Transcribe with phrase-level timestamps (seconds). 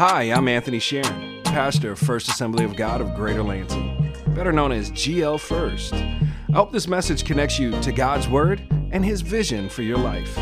[0.00, 4.72] Hi, I'm Anthony Sharon, pastor of First Assembly of God of Greater Lansing, better known
[4.72, 5.92] as GL First.
[5.92, 10.34] I hope this message connects you to God's Word and His vision for your life.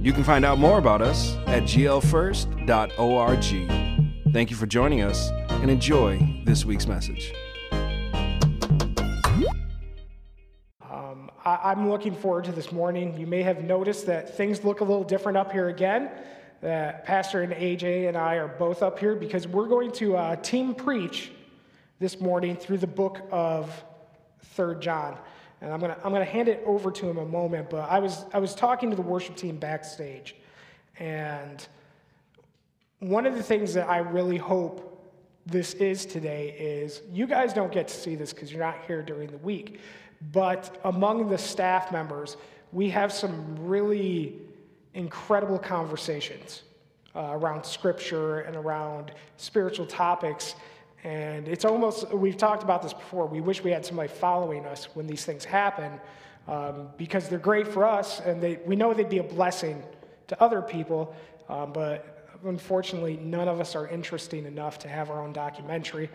[0.00, 2.62] You can find out more about us at glfirst.org.
[4.32, 7.34] Thank you for joining us and enjoy this week's message.
[10.90, 13.18] Um, I, am looking forward to this morning.
[13.18, 16.10] You may have noticed that things look a little different up here again.
[16.60, 20.36] That Pastor and AJ and I are both up here because we're going to uh,
[20.36, 21.30] team preach
[22.00, 23.84] this morning through the book of
[24.40, 25.16] Third John.
[25.60, 28.00] And I'm going to I'm gonna hand it over to him a moment, but I
[28.00, 30.34] was, I was talking to the worship team backstage,
[30.98, 31.66] and
[33.00, 34.84] one of the things that I really hope
[35.46, 39.02] this is today is you guys don't get to see this because you're not here
[39.02, 39.80] during the week,
[40.32, 42.36] but among the staff members,
[42.72, 44.34] we have some really
[44.98, 46.64] incredible conversations
[47.14, 50.56] uh, around scripture and around spiritual topics.
[51.04, 53.26] And it's almost, we've talked about this before.
[53.26, 56.00] We wish we had somebody following us when these things happen
[56.48, 59.82] um, because they're great for us and they, we know they'd be a blessing
[60.26, 61.14] to other people.
[61.48, 66.10] Um, but unfortunately, none of us are interesting enough to have our own documentary.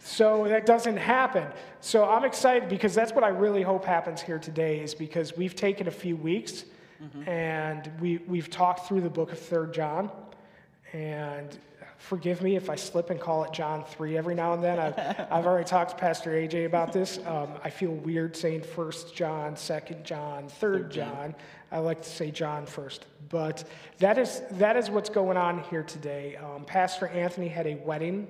[0.00, 1.48] So that doesn't happen.
[1.80, 5.56] So I'm excited because that's what I really hope happens here today is because we've
[5.56, 6.64] taken a few weeks
[7.02, 7.28] mm-hmm.
[7.28, 10.10] and we, we've talked through the book of Third John.
[10.92, 11.58] And
[11.98, 14.78] forgive me if I slip and call it John 3 every now and then.
[14.78, 14.98] I've,
[15.30, 17.18] I've already talked to Pastor AJ about this.
[17.26, 21.34] Um, I feel weird saying First John, Second John, Third John.
[21.70, 23.04] I like to say John first.
[23.28, 23.64] But
[23.98, 26.36] that is, that is what's going on here today.
[26.36, 28.26] Um, Pastor Anthony had a wedding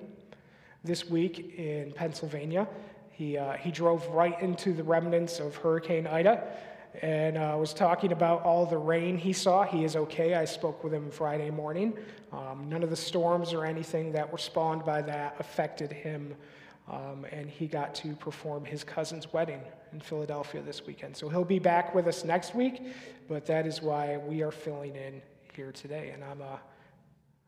[0.83, 2.67] this week in Pennsylvania.
[3.11, 6.45] He, uh, he drove right into the remnants of Hurricane Ida
[7.03, 9.65] and uh, was talking about all the rain he saw.
[9.65, 10.35] He is okay.
[10.35, 11.97] I spoke with him Friday morning.
[12.33, 16.35] Um, none of the storms or anything that were spawned by that affected him,
[16.91, 19.61] um, and he got to perform his cousin's wedding
[19.93, 21.17] in Philadelphia this weekend.
[21.17, 22.83] So he'll be back with us next week,
[23.29, 25.23] but that is why we are filling in
[25.55, 26.11] here today.
[26.13, 26.57] And I'm, uh,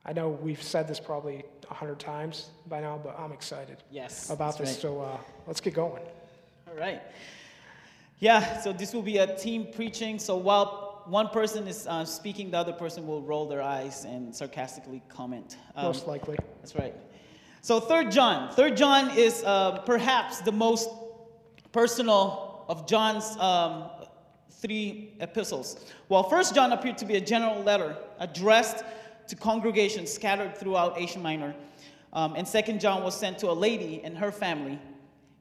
[0.04, 4.30] I know we've said this probably a hundred times by now, but I'm excited yes,
[4.30, 4.70] about this.
[4.70, 4.80] Right.
[4.80, 6.02] So uh, let's get going.
[6.68, 7.02] All right.
[8.20, 10.18] Yeah, so this will be a team preaching.
[10.18, 14.34] So while one person is uh, speaking, the other person will roll their eyes and
[14.34, 15.56] sarcastically comment.
[15.74, 16.36] Um, Most likely.
[16.60, 16.94] That's right.
[17.62, 18.52] So Third John.
[18.52, 20.90] Third John is uh, perhaps the most
[21.72, 23.84] personal of John's um,
[24.50, 25.86] three epistles.
[26.08, 28.84] While First John appeared to be a general letter addressed
[29.28, 31.54] to congregations scattered throughout Asia Minor,
[32.12, 34.78] um, and Second John was sent to a lady and her family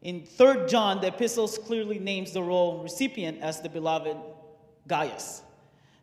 [0.01, 4.15] in 3 John, the epistles clearly names the role recipient as the beloved
[4.87, 5.41] Gaius.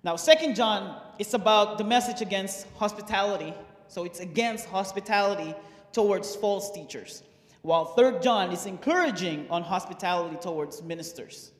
[0.04, 3.54] Now, 2 John is about the message against hospitality.
[3.88, 5.54] So it's against hospitality
[5.92, 7.22] towards false teachers.
[7.62, 11.52] While 3 John is encouraging on hospitality towards ministers.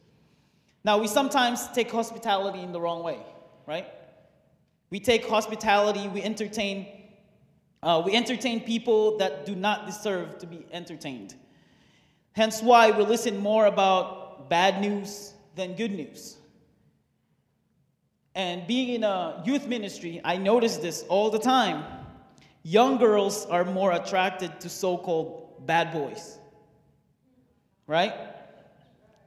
[0.85, 3.19] Now, we sometimes take hospitality in the wrong way,
[3.67, 3.87] right?
[4.91, 6.87] We take hospitality, we entertain,
[7.83, 11.35] uh, we entertain people that do not deserve to be entertained.
[12.37, 16.37] Hence why we listen more about bad news than good news.
[18.35, 21.83] And being in a youth ministry, I notice this all the time.
[22.63, 26.37] Young girls are more attracted to so called bad boys.
[27.87, 28.13] Right?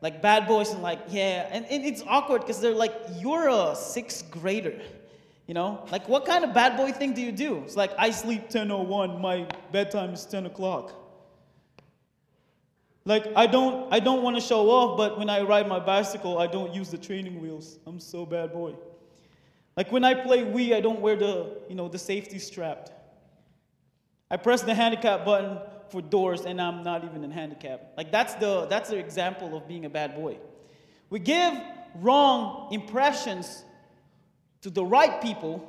[0.02, 1.50] Like bad boys, and like, yeah.
[1.50, 4.80] And, and it's awkward because they're like, you're a sixth grader.
[5.48, 5.84] You know?
[5.92, 7.64] Like, what kind of bad boy thing do you do?
[7.66, 10.94] It's like, I sleep 10.01, my bedtime is 10 o'clock.
[13.09, 16.38] Like I don't I don't want to show off, but when I ride my bicycle,
[16.38, 17.80] I don't use the training wheels.
[17.88, 18.75] I'm so bad boy.
[19.75, 22.88] Like when I play Wii, I don't wear the, you know, the safety strap.
[24.30, 25.58] I press the handicap button
[25.90, 27.94] for doors and I'm not even in handicap.
[27.98, 30.38] Like that's the that's the example of being a bad boy.
[31.09, 31.56] We give
[31.96, 33.64] wrong impressions
[34.62, 35.68] to the right people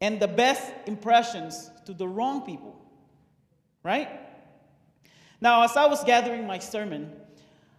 [0.00, 2.80] and the best impressions to the wrong people.
[3.82, 4.19] Right?
[5.40, 7.12] Now, as I was gathering my sermon,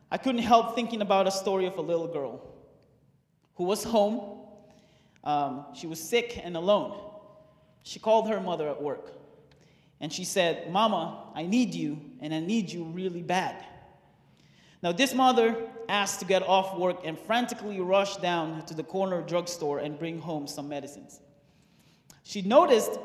[0.10, 2.42] I couldn't help thinking about a story of a little girl
[3.56, 4.40] who was home.
[5.24, 7.00] Um, she was sick and alone.
[7.84, 9.13] She called her mother at work
[10.02, 13.63] and she said, Mama, I need you, and I need you really bad.
[14.81, 15.56] Now, this mother
[15.88, 20.19] asked to get off work and frantically rushed down to the corner drugstore and bring
[20.19, 21.19] home some medicines.
[22.24, 22.98] She noticed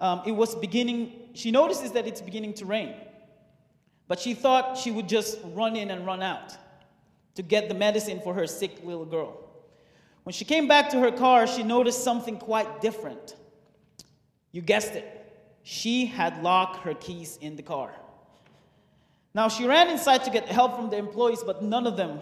[0.00, 2.94] um, it was beginning, she notices that it's beginning to rain.
[4.08, 6.54] But she thought she would just run in and run out
[7.34, 9.38] to get the medicine for her sick little girl.
[10.22, 13.36] When she came back to her car, she noticed something quite different.
[14.52, 15.16] You guessed it
[15.68, 17.90] she had locked her keys in the car.
[19.34, 22.20] Now she ran inside to get help from the employees, but none of them,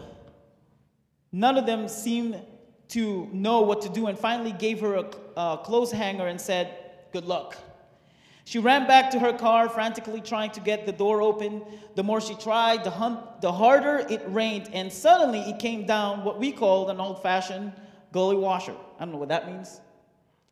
[1.31, 2.41] none of them seemed
[2.89, 6.75] to know what to do and finally gave her a, a clothes hanger and said,
[7.13, 7.59] Good luck.
[8.45, 11.63] She ran back to her car, frantically trying to get the door open.
[11.95, 16.39] The more she tried, the, the harder it rained, and suddenly it came down what
[16.39, 17.73] we call an old fashioned
[18.13, 18.75] gully washer.
[18.99, 19.81] I don't know what that means.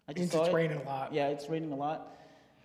[0.08, 0.54] I just means it's it.
[0.54, 1.12] raining a lot.
[1.12, 2.08] Yeah, it's raining a lot.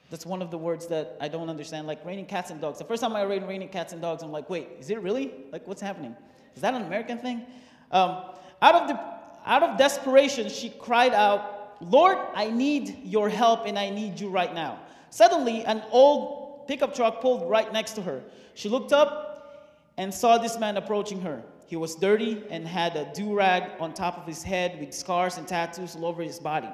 [0.10, 2.80] That's one of the words that I don't understand, like raining cats and dogs.
[2.80, 5.34] The first time I read raining cats and dogs, I'm like, wait, is it really?
[5.52, 6.16] Like, what's happening?
[6.56, 7.46] Is that an American thing?
[7.92, 8.24] Um,
[8.62, 9.00] out, of the,
[9.46, 14.30] out of desperation, she cried out, Lord, I need your help and I need you
[14.30, 14.80] right now.
[15.18, 18.22] Suddenly, an old pickup truck pulled right next to her.
[18.54, 21.42] She looked up and saw this man approaching her.
[21.66, 25.40] He was dirty and had a do rag on top of his head with scars
[25.40, 26.70] and tattoos all over his body,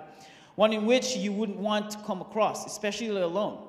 [0.56, 3.66] one in which you wouldn't want to come across, especially alone.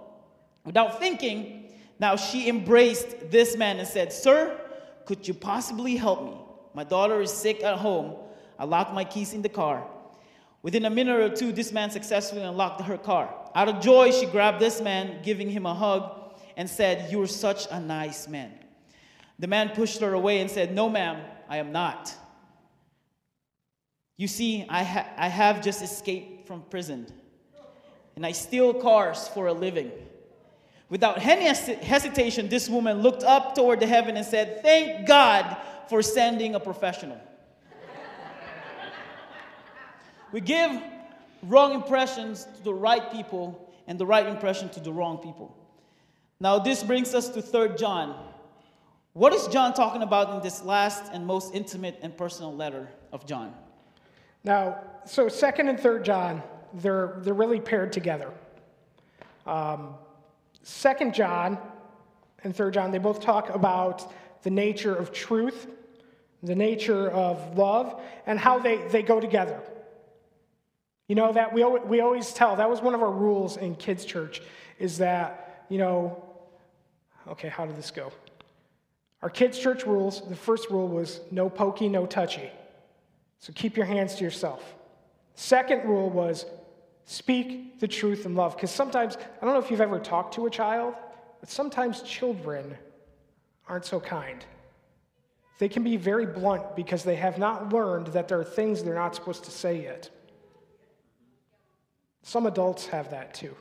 [0.64, 4.60] Without thinking, now she embraced this man and said, Sir,
[5.04, 6.36] could you possibly help me?
[6.74, 8.16] My daughter is sick at home.
[8.58, 9.86] I locked my keys in the car.
[10.62, 13.32] Within a minute or two, this man successfully unlocked her car.
[13.54, 17.66] Out of joy, she grabbed this man, giving him a hug, and said, You're such
[17.70, 18.52] a nice man.
[19.38, 22.12] The man pushed her away and said, No, ma'am, I am not.
[24.16, 27.06] You see, I, ha- I have just escaped from prison,
[28.16, 29.90] and I steal cars for a living.
[30.88, 35.56] Without any hesitation, this woman looked up toward the heaven and said, Thank God
[35.88, 37.20] for sending a professional.
[40.32, 40.70] We give
[41.44, 45.56] wrong impressions to the right people and the right impression to the wrong people.
[46.40, 48.14] Now, this brings us to 3 John.
[49.12, 53.26] What is John talking about in this last and most intimate and personal letter of
[53.26, 53.54] John?
[54.42, 56.42] Now, so 2nd and 3rd John,
[56.74, 58.30] they're, they're really paired together.
[59.46, 59.94] Um,
[60.64, 61.58] 2nd John
[62.42, 64.12] and 3rd John, they both talk about
[64.42, 65.66] the nature of truth,
[66.42, 69.60] the nature of love, and how they, they go together.
[71.08, 74.04] You know, that we, we always tell, that was one of our rules in kids'
[74.04, 74.40] church,
[74.78, 76.24] is that, you know,
[77.28, 78.12] okay, how did this go?
[79.22, 82.50] Our kids' church rules, the first rule was no pokey, no touchy.
[83.38, 84.74] So keep your hands to yourself.
[85.34, 86.46] Second rule was
[87.04, 88.56] speak the truth in love.
[88.56, 90.94] Because sometimes, I don't know if you've ever talked to a child,
[91.40, 92.76] but sometimes children
[93.68, 94.44] aren't so kind.
[95.58, 98.94] They can be very blunt because they have not learned that there are things they're
[98.94, 100.10] not supposed to say yet.
[102.24, 103.54] Some adults have that too.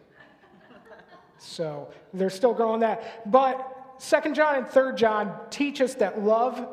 [1.38, 3.30] So they're still growing that.
[3.30, 6.66] But Second John and Third John teach us that love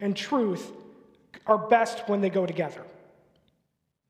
[0.00, 0.72] and truth
[1.46, 2.82] are best when they go together.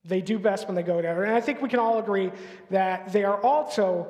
[0.07, 1.25] They do best when they go together.
[1.25, 2.33] And I think we can all agree
[2.71, 4.09] that they are also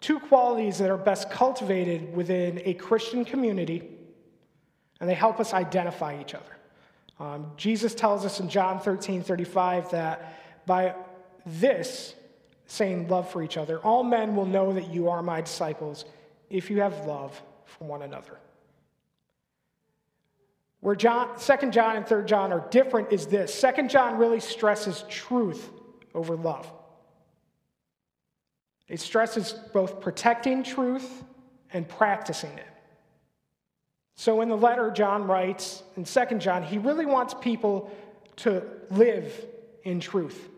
[0.00, 3.82] two qualities that are best cultivated within a Christian community,
[4.98, 6.56] and they help us identify each other.
[7.20, 10.94] Um, Jesus tells us in John 13 35 that by
[11.44, 12.14] this,
[12.66, 13.78] saying love for each other.
[13.78, 16.04] All men will know that you are my disciples
[16.50, 18.38] if you have love for one another.
[20.80, 25.04] Where John, 2 John and 3 John are different is this 2 John really stresses
[25.08, 25.70] truth
[26.14, 26.70] over love.
[28.88, 31.24] It stresses both protecting truth
[31.72, 32.66] and practicing it.
[34.14, 37.90] So in the letter, John writes in 2 John, he really wants people
[38.36, 39.44] to live
[39.82, 40.48] in truth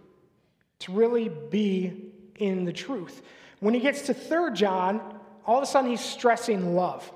[0.80, 3.22] to really be in the truth.
[3.60, 5.00] When he gets to 3 John,
[5.46, 7.10] all of a sudden he's stressing love.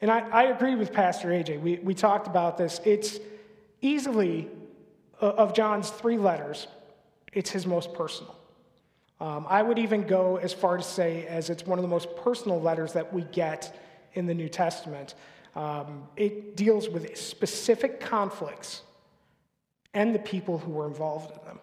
[0.00, 1.60] And I, I agree with Pastor AJ.
[1.60, 2.80] We, we talked about this.
[2.84, 3.18] It's
[3.80, 4.48] easily,
[5.22, 6.66] uh, of John's three letters,
[7.32, 8.36] it's his most personal.
[9.20, 12.16] Um, I would even go as far to say as it's one of the most
[12.16, 13.78] personal letters that we get
[14.14, 15.14] in the New Testament.
[15.54, 18.82] Um, it deals with specific conflicts
[19.94, 21.60] and the people who were involved in them.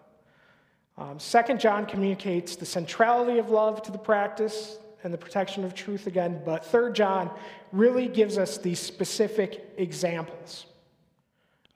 [0.97, 5.73] Um, Second John communicates the centrality of love to the practice and the protection of
[5.73, 7.31] truth again, but Third John
[7.71, 10.65] really gives us these specific examples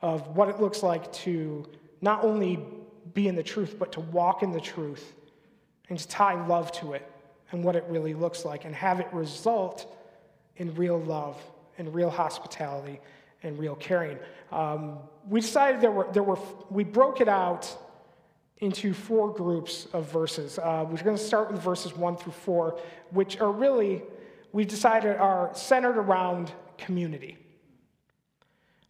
[0.01, 1.65] of what it looks like to
[2.01, 2.59] not only
[3.13, 5.13] be in the truth, but to walk in the truth
[5.89, 7.09] and to tie love to it
[7.51, 9.95] and what it really looks like and have it result
[10.57, 11.41] in real love
[11.77, 12.99] and real hospitality
[13.45, 14.17] and real caring.
[14.51, 14.97] Um,
[15.29, 17.75] we decided there were, there were, we broke it out
[18.57, 20.57] into four groups of verses.
[20.59, 22.79] Uh, we're going to start with verses one through four,
[23.11, 24.01] which are really,
[24.51, 27.37] we decided are centered around community.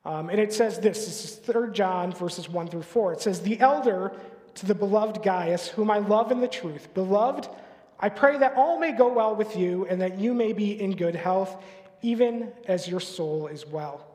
[0.05, 3.13] Um, and it says this, this is 3 John verses 1 through 4.
[3.13, 4.13] It says, The elder
[4.55, 6.93] to the beloved Gaius, whom I love in the truth.
[6.93, 7.47] Beloved,
[7.99, 10.95] I pray that all may go well with you and that you may be in
[10.95, 11.63] good health,
[12.03, 14.14] even as your soul is well.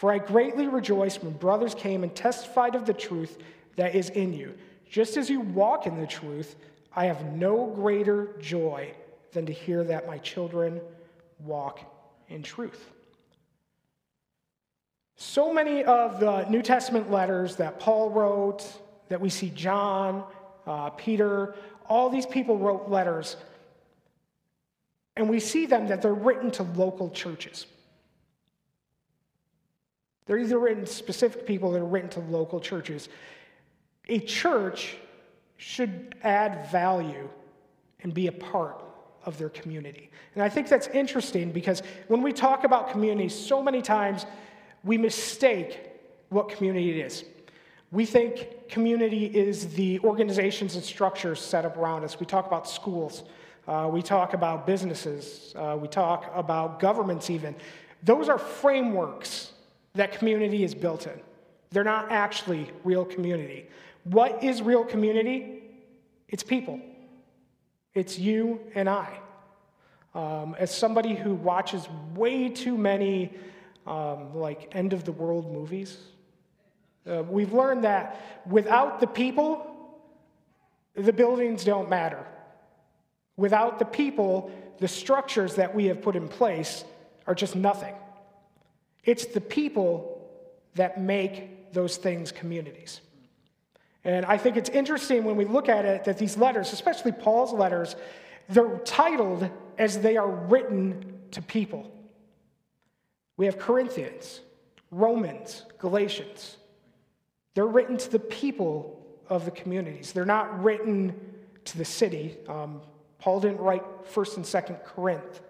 [0.00, 3.36] For I greatly rejoiced when brothers came and testified of the truth
[3.76, 4.54] that is in you.
[4.88, 6.56] Just as you walk in the truth,
[6.96, 8.94] I have no greater joy
[9.32, 10.80] than to hear that my children
[11.44, 11.80] walk
[12.30, 12.90] in truth.
[15.16, 18.64] So many of the New Testament letters that Paul wrote,
[19.10, 20.24] that we see John,
[20.66, 21.56] uh, Peter,
[21.90, 23.36] all these people wrote letters.
[25.14, 27.66] And we see them that they're written to local churches.
[30.30, 33.08] They're either written to specific people that are written to local churches.
[34.08, 34.96] A church
[35.56, 37.28] should add value
[38.04, 38.80] and be a part
[39.24, 40.08] of their community.
[40.36, 44.24] And I think that's interesting because when we talk about community, so many times
[44.84, 45.80] we mistake
[46.28, 47.24] what community it is.
[47.90, 52.20] We think community is the organizations and structures set up around us.
[52.20, 53.24] We talk about schools,
[53.66, 57.56] uh, we talk about businesses, uh, we talk about governments, even.
[58.04, 59.54] Those are frameworks
[59.94, 61.20] that community is built in.
[61.70, 63.68] They're not actually real community.
[64.04, 65.62] What is real community?
[66.28, 66.80] It's people,
[67.94, 69.18] it's you and I.
[70.14, 73.32] Um, as somebody who watches way too many
[73.86, 75.96] um, like end of the world movies,
[77.08, 79.66] uh, we've learned that without the people,
[80.94, 82.26] the buildings don't matter.
[83.36, 86.84] Without the people, the structures that we have put in place
[87.26, 87.94] are just nothing.
[89.04, 90.28] It's the people
[90.74, 93.00] that make those things communities.
[94.04, 97.52] And I think it's interesting when we look at it that these letters, especially Paul's
[97.52, 97.96] letters,
[98.48, 101.90] they're titled as they are written to people.
[103.36, 104.40] We have Corinthians,
[104.90, 106.56] Romans, Galatians.
[107.54, 110.12] They're written to the people of the communities.
[110.12, 111.14] They're not written
[111.66, 112.36] to the city.
[112.48, 112.82] Um,
[113.18, 115.40] Paul didn't write 1st and 2nd Corinth.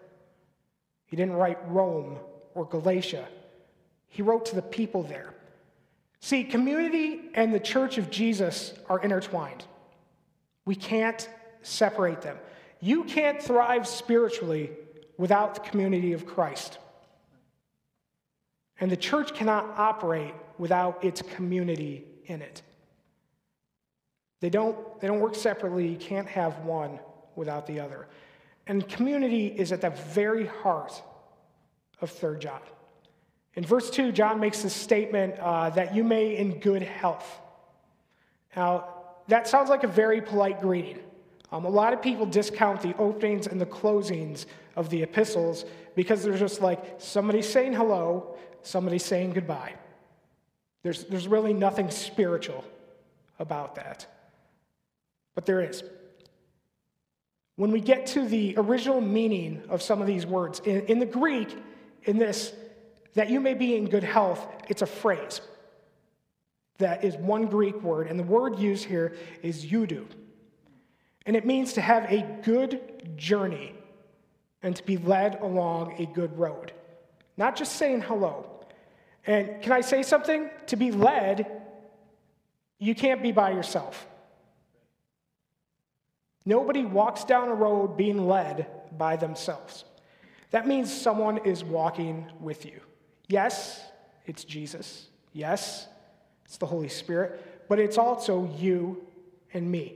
[1.06, 2.18] He didn't write Rome
[2.54, 3.26] or Galatia.
[4.10, 5.32] He wrote to the people there.
[6.20, 9.64] See, community and the church of Jesus are intertwined.
[10.66, 11.26] We can't
[11.62, 12.36] separate them.
[12.80, 14.70] You can't thrive spiritually
[15.16, 16.78] without the community of Christ.
[18.80, 22.62] And the church cannot operate without its community in it.
[24.40, 25.86] They don't, they don't work separately.
[25.88, 26.98] You can't have one
[27.36, 28.08] without the other.
[28.66, 31.02] And community is at the very heart
[32.00, 32.60] of Third John.
[33.54, 37.40] In verse 2, John makes this statement uh, that you may in good health.
[38.54, 38.88] Now,
[39.28, 40.98] that sounds like a very polite greeting.
[41.52, 45.64] Um, a lot of people discount the openings and the closings of the epistles
[45.96, 49.74] because they're just like somebody saying hello, somebody saying goodbye.
[50.82, 52.64] There's, there's really nothing spiritual
[53.38, 54.06] about that.
[55.34, 55.82] But there is.
[57.56, 61.06] When we get to the original meaning of some of these words, in, in the
[61.06, 61.54] Greek,
[62.04, 62.54] in this,
[63.14, 65.40] that you may be in good health, it's a phrase
[66.78, 70.06] that is one Greek word, and the word used here is eudu.
[71.26, 73.74] And it means to have a good journey
[74.62, 76.72] and to be led along a good road.
[77.36, 78.64] Not just saying hello.
[79.26, 80.50] And can I say something?
[80.68, 81.62] To be led,
[82.78, 84.06] you can't be by yourself.
[86.44, 89.84] Nobody walks down a road being led by themselves.
[90.50, 92.80] That means someone is walking with you.
[93.30, 93.80] Yes,
[94.26, 95.06] it's Jesus.
[95.32, 95.86] Yes,
[96.44, 99.06] it's the Holy Spirit, but it's also you
[99.54, 99.94] and me.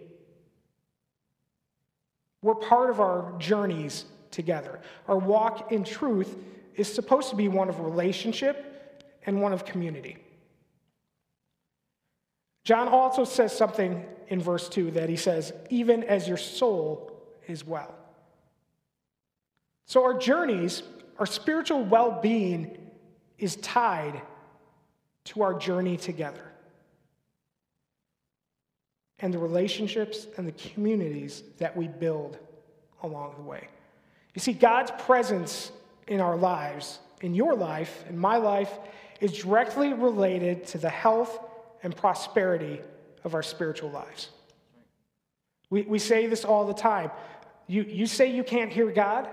[2.43, 4.79] We're part of our journeys together.
[5.09, 6.37] Our walk in truth
[6.76, 10.17] is supposed to be one of relationship and one of community.
[12.62, 17.11] John also says something in verse 2 that he says, even as your soul
[17.49, 17.97] is well.
[19.87, 20.85] So our journeys,
[21.19, 22.79] our spiritual well being
[23.38, 24.21] is tied
[25.25, 26.45] to our journey together
[29.21, 32.38] and the relationships and the communities that we build
[33.03, 33.69] along the way.
[34.35, 35.71] You see, God's presence
[36.09, 38.71] in our lives, in your life, in my life,
[39.21, 41.38] is directly related to the health
[41.83, 42.81] and prosperity
[43.23, 44.31] of our spiritual lives.
[45.71, 47.11] We, we say this all the time.
[47.67, 49.29] You, you say you can't hear God?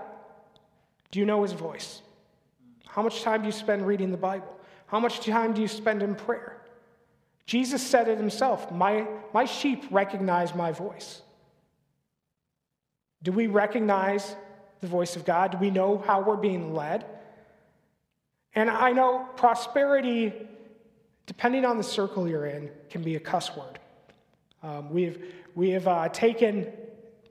[1.10, 2.01] Do you know his voice?
[2.92, 4.54] How much time do you spend reading the Bible?
[4.86, 6.60] How much time do you spend in prayer?
[7.46, 11.22] Jesus said it himself My, my sheep recognize my voice.
[13.22, 14.36] Do we recognize
[14.82, 15.52] the voice of God?
[15.52, 17.06] Do we know how we're being led?
[18.54, 20.34] And I know prosperity,
[21.24, 23.78] depending on the circle you're in, can be a cuss word.
[24.62, 25.18] Um, we have,
[25.54, 26.70] we have uh, taken,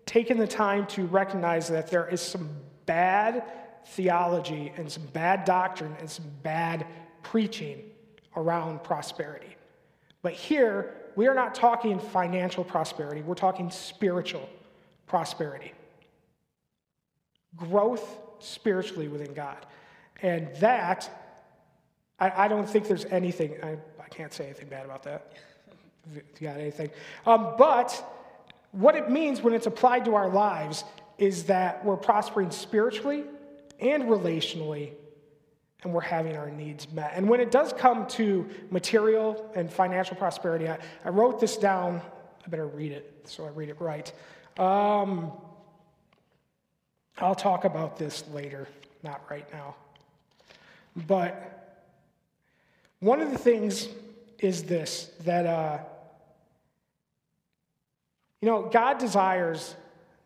[0.08, 2.50] taken the time to recognize that there is some
[2.88, 3.44] bad
[3.86, 6.86] theology and some bad doctrine and some bad
[7.24, 7.82] preaching
[8.36, 9.56] around prosperity.
[10.22, 14.48] But here, we are not talking financial prosperity, we're talking spiritual
[15.08, 15.74] prosperity.
[17.58, 19.58] Growth spiritually within God.
[20.22, 21.10] And that,
[22.20, 25.34] I, I don't think there's anything, I, I can't say anything bad about that.
[26.14, 26.90] You got anything.
[27.26, 28.04] Um, but
[28.72, 30.84] what it means when it's applied to our lives
[31.18, 33.26] is that we're prospering spiritually
[33.82, 34.92] and relationally
[35.84, 37.14] and we're having our needs met.
[37.16, 42.02] And when it does come to material and financial prosperity, I, I wrote this down.
[42.46, 44.12] I better read it so I read it right.
[44.58, 45.32] Um,
[47.18, 48.68] I'll talk about this later,
[49.04, 49.76] not right now.
[51.08, 51.88] But
[53.00, 53.88] one of the things
[54.40, 55.80] is this that, uh,
[58.42, 59.76] you know, God desires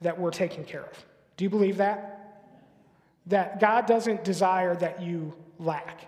[0.01, 1.05] that we're taken care of.
[1.38, 2.14] Do you believe that?
[3.27, 6.05] That God doesn't desire that you lack,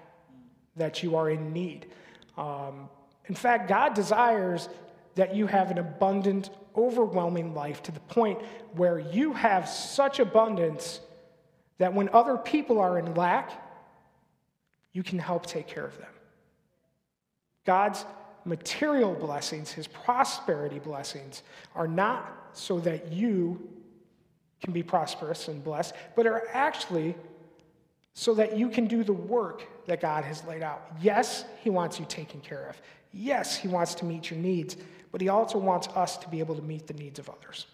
[0.75, 1.87] that you are in need.
[2.37, 2.89] Um,
[3.25, 4.69] in fact, God desires
[5.15, 8.39] that you have an abundant, overwhelming life to the point
[8.73, 11.01] where you have such abundance
[11.79, 13.51] that when other people are in lack,
[14.93, 16.09] you can help take care of them.
[17.65, 18.05] God's
[18.45, 21.43] material blessings, his prosperity blessings,
[21.75, 23.69] are not so that you
[24.61, 27.15] can be prosperous and blessed, but are actually
[28.13, 30.87] so that you can do the work that God has laid out.
[30.99, 32.81] Yes, He wants you taken care of.
[33.13, 34.75] Yes, He wants to meet your needs,
[35.11, 37.67] but He also wants us to be able to meet the needs of others.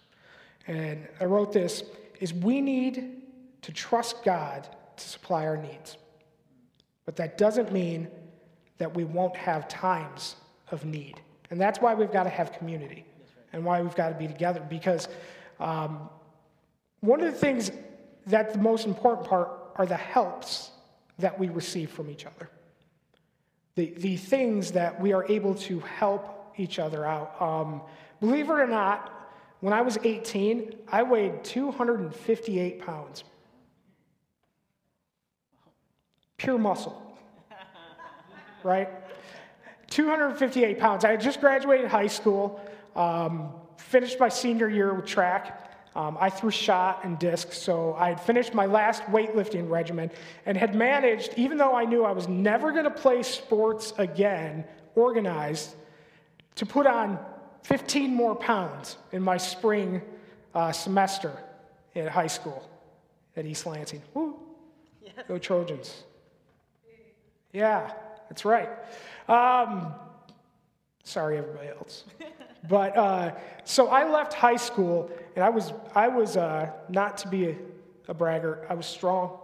[0.68, 1.84] And I wrote this
[2.20, 3.22] is we need
[3.62, 5.98] to trust God to supply our needs.
[7.06, 8.08] But that doesn't mean
[8.78, 10.36] that we won't have times
[10.72, 11.20] of need.
[11.50, 13.06] And that's why we've got to have community
[13.52, 14.66] and why we've got to be together.
[14.70, 15.08] Because
[15.60, 16.10] um,
[17.04, 17.70] one of the things
[18.28, 20.72] that the most important part are the helps
[21.20, 22.50] that we receive from each other.
[23.76, 27.42] The, the things that we are able to help each other out.
[27.42, 27.82] Um,
[28.22, 29.12] believe it or not,
[29.60, 33.26] when I was 18, I weighed 258 pounds.
[36.38, 37.18] Pure muscle.
[38.64, 38.88] right?
[39.90, 41.04] 258 pounds.
[41.04, 42.62] I had just graduated high school,
[42.96, 45.63] um, finished my senior year with track.
[45.96, 50.10] Um, I threw shot and disc, so I had finished my last weightlifting regimen
[50.46, 54.66] and had managed, even though I knew I was never going to play sports again,
[54.96, 55.76] organized,
[56.56, 57.20] to put on
[57.64, 60.02] 15 more pounds in my spring
[60.56, 61.32] uh, semester
[61.96, 62.68] at high school
[63.36, 64.02] at East Lansing.
[64.14, 64.40] Woo!
[65.28, 66.04] Go Trojans.
[67.52, 67.92] Yeah,
[68.30, 68.70] that's right.
[69.28, 69.94] Um,
[71.04, 72.04] sorry, everybody else.
[72.68, 73.32] But uh,
[73.66, 77.56] so I left high school, and I was, I was uh, not to be a,
[78.08, 79.40] a braggart, I was strong.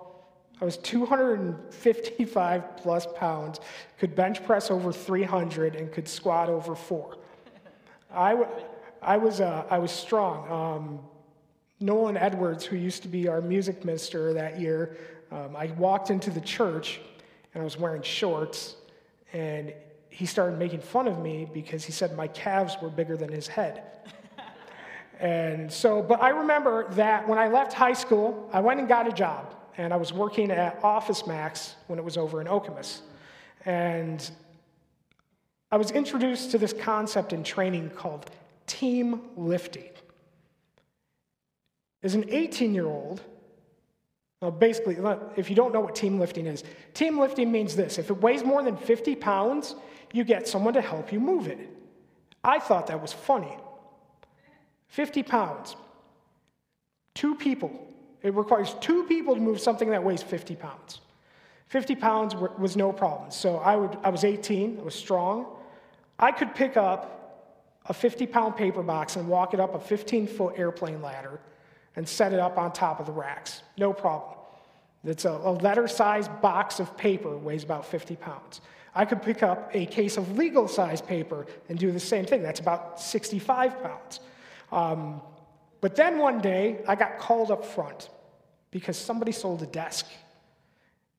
[0.61, 3.59] I was 255 plus pounds,
[3.97, 7.17] could bench press over 300, and could squat over four.
[8.13, 8.45] I,
[9.01, 10.51] I, was, uh, I was strong.
[10.51, 10.99] Um,
[11.79, 14.97] Nolan Edwards, who used to be our music minister that year,
[15.31, 16.99] um, I walked into the church
[17.53, 18.75] and I was wearing shorts,
[19.31, 19.73] and
[20.09, 23.47] he started making fun of me because he said my calves were bigger than his
[23.47, 23.83] head.
[25.19, 29.07] and so, but I remember that when I left high school, I went and got
[29.07, 33.01] a job, and I was working at Office Max when it was over in Okemos.
[33.65, 34.29] And
[35.71, 38.29] I was introduced to this concept in training called
[38.65, 39.89] team lifting.
[42.01, 43.21] As an 18 year old,
[44.41, 44.97] well, basically,
[45.35, 48.43] if you don't know what team lifting is, team lifting means this if it weighs
[48.43, 49.75] more than 50 pounds,
[50.13, 51.59] you get someone to help you move it.
[52.43, 53.55] I thought that was funny.
[54.87, 55.75] 50 pounds,
[57.13, 57.87] two people.
[58.21, 61.01] It requires two people to move something that weighs 50 pounds.
[61.67, 63.29] 50 pounds was no problem.
[63.31, 65.45] So I, would, I was 18, I was strong.
[66.17, 67.15] I could pick up
[67.85, 71.39] a 50 pound paper box and walk it up a 15 foot airplane ladder
[71.95, 73.61] and set it up on top of the racks.
[73.77, 74.38] No problem.
[75.03, 78.61] It's a, a letter sized box of paper, weighs about 50 pounds.
[78.93, 82.41] I could pick up a case of legal size paper and do the same thing.
[82.41, 84.19] That's about 65 pounds.
[84.71, 85.21] Um,
[85.81, 88.09] but then one day, I got called up front
[88.71, 90.05] because somebody sold a desk.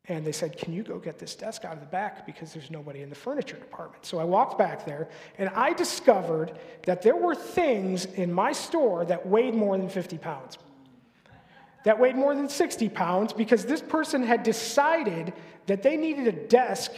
[0.07, 2.71] And they said, Can you go get this desk out of the back because there's
[2.71, 4.05] nobody in the furniture department?
[4.05, 9.05] So I walked back there and I discovered that there were things in my store
[9.05, 10.59] that weighed more than 50 pounds.
[11.85, 15.33] That weighed more than 60 pounds because this person had decided
[15.67, 16.93] that they needed a desk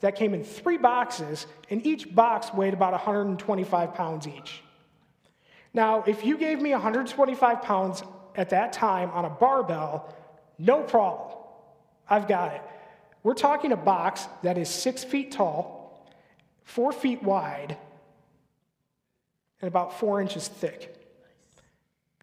[0.00, 4.62] that came in three boxes, and each box weighed about 125 pounds each.
[5.72, 8.02] Now, if you gave me 125 pounds
[8.36, 10.14] at that time on a barbell,
[10.58, 11.36] no problem.
[12.08, 12.62] I've got it.
[13.22, 16.06] We're talking a box that is six feet tall,
[16.62, 17.76] four feet wide,
[19.60, 20.93] and about four inches thick.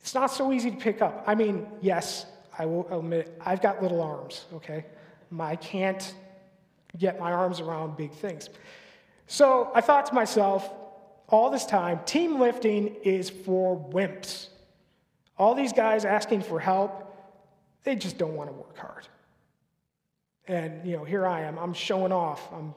[0.02, 1.24] It's not so easy to pick up.
[1.28, 2.26] I mean, yes,
[2.58, 4.86] I will admit, I've got little arms, okay?
[5.40, 6.14] I can't
[6.98, 8.50] get my arms around big things.
[9.28, 10.70] So I thought to myself,
[11.30, 14.48] all this time, team lifting is for wimps.
[15.38, 17.16] All these guys asking for help,
[17.84, 19.08] they just don't want to work hard.
[20.48, 22.52] And, you know, here I am, I'm showing off.
[22.52, 22.76] I'm,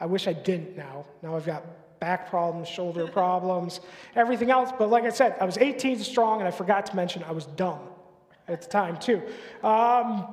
[0.00, 1.04] I wish I didn't now.
[1.22, 1.64] Now I've got
[2.02, 3.78] back problems, shoulder problems,
[4.16, 4.72] everything else.
[4.76, 7.46] But like I said, I was 18 strong, and I forgot to mention I was
[7.46, 7.78] dumb
[8.48, 9.22] at the time, too.
[9.62, 10.26] Um,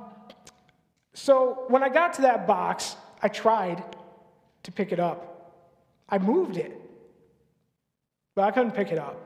[1.14, 3.84] so when I got to that box, I tried
[4.64, 5.54] to pick it up.
[6.08, 6.72] I moved it,
[8.34, 9.16] but I couldn't pick it up.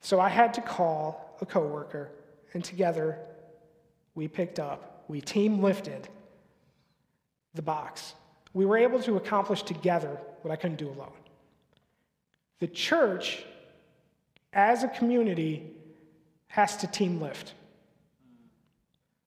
[0.00, 2.10] So I had to call a coworker,
[2.54, 3.18] and together
[4.14, 6.08] we picked up, we team lifted
[7.52, 8.14] the box.
[8.56, 11.12] We were able to accomplish together what I couldn't do alone.
[12.58, 13.44] The church,
[14.54, 15.74] as a community,
[16.46, 17.52] has to team lift.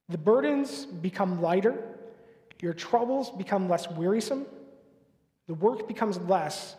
[0.08, 1.78] The burdens become lighter,
[2.60, 4.48] your troubles become less wearisome,
[5.46, 6.76] the work becomes less,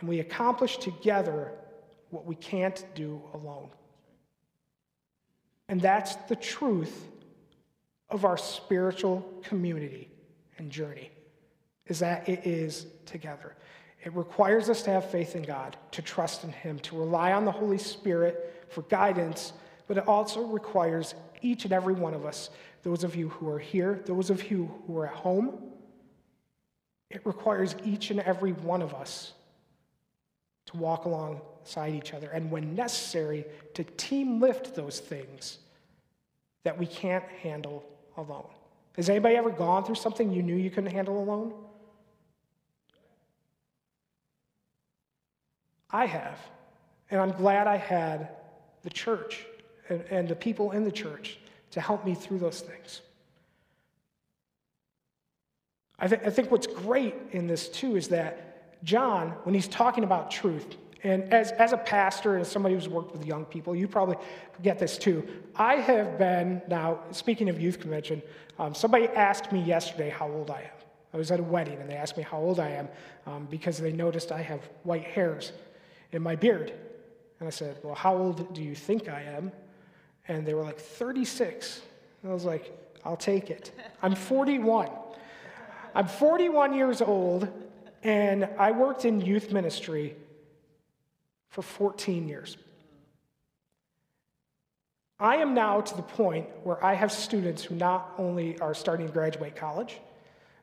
[0.00, 1.52] and we accomplish together
[2.08, 3.68] what we can't do alone.
[5.68, 7.08] And that's the truth
[8.08, 10.08] of our spiritual community
[10.56, 11.10] and journey,
[11.88, 13.54] is that it is together.
[14.04, 17.44] It requires us to have faith in God, to trust in Him, to rely on
[17.44, 19.52] the Holy Spirit for guidance,
[19.86, 22.50] but it also requires each and every one of us,
[22.82, 25.58] those of you who are here, those of you who are at home,
[27.10, 29.32] it requires each and every one of us
[30.66, 35.58] to walk alongside each other, and when necessary, to team lift those things
[36.64, 37.84] that we can't handle
[38.16, 38.48] alone.
[38.96, 41.54] Has anybody ever gone through something you knew you couldn't handle alone?
[45.90, 46.38] I have.
[47.10, 48.28] And I'm glad I had
[48.82, 49.46] the church
[49.88, 51.38] and, and the people in the church
[51.70, 53.00] to help me through those things.
[55.98, 60.04] I, th- I think what's great in this too is that John, when he's talking
[60.04, 63.88] about truth, and as, as a pastor and somebody who's worked with young people, you
[63.88, 64.16] probably
[64.62, 65.26] get this too.
[65.56, 68.20] I have been, now, speaking of youth convention,
[68.58, 70.78] um, somebody asked me yesterday how old I am.
[71.14, 72.88] I was at a wedding and they asked me how old I am
[73.26, 75.52] um, because they noticed I have white hairs
[76.12, 76.72] in my beard.
[77.40, 79.52] And I said, Well, how old do you think I am?
[80.26, 81.80] And they were like, 36.
[82.22, 82.72] And I was like,
[83.04, 83.72] I'll take it.
[84.02, 84.90] I'm 41.
[85.94, 87.48] I'm 41 years old,
[88.02, 90.16] and I worked in youth ministry
[91.48, 92.56] for 14 years.
[95.18, 99.06] I am now to the point where I have students who not only are starting
[99.06, 99.98] to graduate college,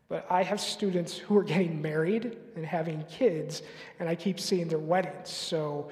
[0.08, 3.64] but I have students who are getting married and having kids,
[4.00, 5.30] and I keep seeing their weddings.
[5.30, 5.92] So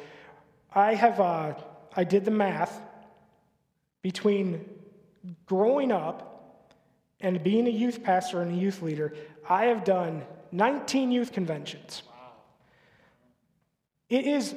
[0.73, 1.55] I have, uh,
[1.95, 2.79] I did the math
[4.01, 4.69] between
[5.45, 6.73] growing up
[7.21, 9.15] and being a youth pastor and a youth leader.
[9.49, 12.03] I have done 19 youth conventions.
[14.09, 14.53] It is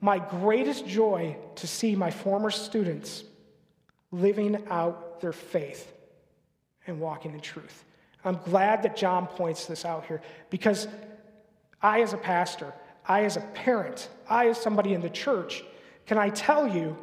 [0.00, 3.24] my greatest joy to see my former students
[4.10, 5.92] living out their faith
[6.86, 7.84] and walking in truth.
[8.24, 10.88] I'm glad that John points this out here because
[11.80, 12.72] I, as a pastor,
[13.06, 15.62] I, as a parent, I, as somebody in the church,
[16.06, 16.96] can I tell you,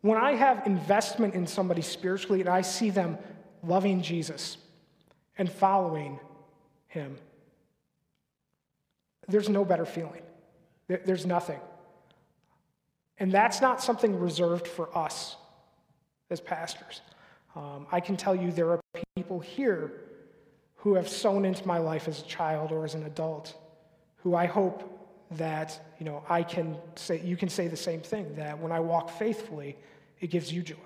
[0.00, 3.18] when I have investment in somebody spiritually and I see them
[3.62, 4.58] loving Jesus
[5.36, 6.18] and following
[6.88, 7.16] him,
[9.28, 10.22] there's no better feeling.
[10.88, 11.60] There's nothing.
[13.18, 15.36] And that's not something reserved for us
[16.30, 17.02] as pastors.
[17.54, 18.80] Um, I can tell you there are
[19.16, 19.92] people here
[20.78, 23.54] who have sown into my life as a child or as an adult
[24.22, 24.94] who I hope
[25.32, 28.80] that you know I can say you can say the same thing that when I
[28.80, 29.76] walk faithfully
[30.20, 30.76] it gives you joy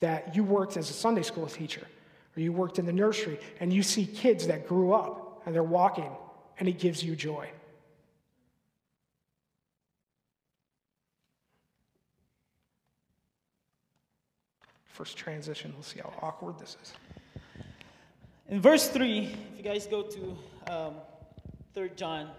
[0.00, 1.86] that you worked as a Sunday school teacher
[2.36, 5.62] or you worked in the nursery and you see kids that grew up and they're
[5.62, 6.10] walking
[6.58, 7.48] and it gives you joy
[14.98, 15.72] first transition.
[15.74, 16.92] We'll see how awkward this is.
[18.50, 20.38] In verse 3, if you guys go to
[20.72, 20.94] um,
[21.74, 22.30] 3 John,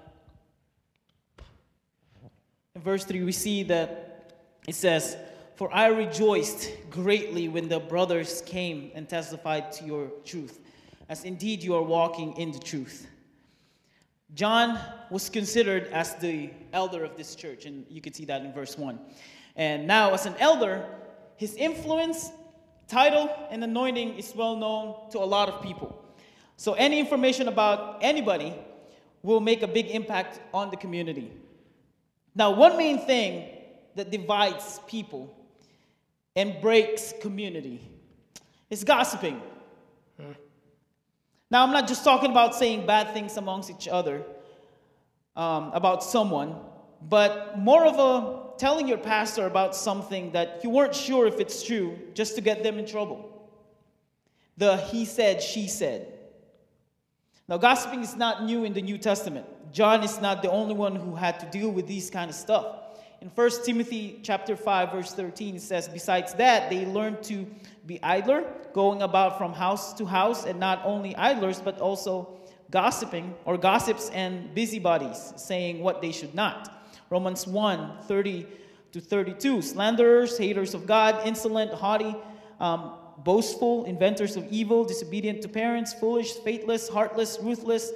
[2.74, 4.34] in verse 3, we see that
[4.68, 5.16] it says,
[5.56, 10.60] For I rejoiced greatly when the brothers came and testified to your truth,
[11.10, 13.06] as indeed you are walking in the truth.
[14.34, 14.80] John
[15.12, 18.80] was considered as the elder of this church, and you can see that in verse
[18.80, 19.00] 1.
[19.56, 20.88] And now, as an elder,
[21.36, 22.32] his influence,
[22.88, 25.99] title, and anointing is well known to a lot of people.
[26.60, 28.54] So, any information about anybody
[29.24, 31.32] will make a big impact on the community.
[32.36, 33.48] Now, one main thing
[33.96, 35.34] that divides people
[36.36, 37.80] and breaks community
[38.70, 39.42] is gossiping.
[41.50, 44.22] Now, I'm not just talking about saying bad things amongst each other
[45.38, 46.58] um, about someone,
[47.02, 51.64] but more of a telling your pastor about something that you weren't sure if it's
[51.64, 53.50] true just to get them in trouble.
[54.58, 56.19] The he said, she said.
[57.50, 59.48] Now, gossiping is not new in the New Testament.
[59.74, 62.76] John is not the only one who had to deal with these kind of stuff.
[63.22, 67.46] In 1 Timothy chapter 5 verse 13 it says besides that they learned to
[67.86, 72.40] be idler going about from house to house and not only idlers but also
[72.72, 76.88] gossiping or gossips and busybodies saying what they should not.
[77.10, 78.48] Romans 1 30
[78.92, 82.16] to 32 slanderers, haters of God, insolent, haughty,
[82.60, 87.92] um, boastful, inventors of evil, disobedient to parents, foolish, faithless, heartless, ruthless,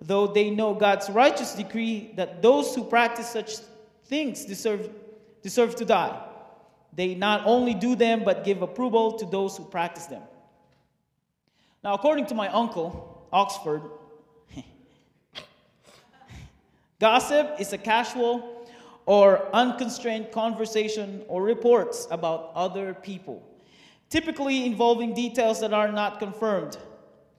[0.00, 3.56] though they know God's righteous decree that those who practice such
[4.04, 4.90] things deserve,
[5.42, 6.20] deserve to die.
[6.92, 10.22] They not only do them, but give approval to those who practice them.
[11.82, 13.82] Now, according to my uncle, Oxford,
[17.00, 18.66] gossip is a casual
[19.06, 23.42] or unconstrained conversation or reports about other people,
[24.14, 26.78] typically involving details that are not confirmed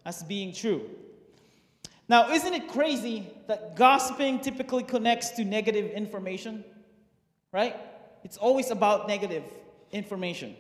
[0.05, 0.81] as being true.
[2.09, 6.65] Now, isn't it crazy that gossiping typically connects to negative information?
[7.53, 7.77] Right?
[8.25, 9.45] It's always about negative
[9.93, 10.53] information.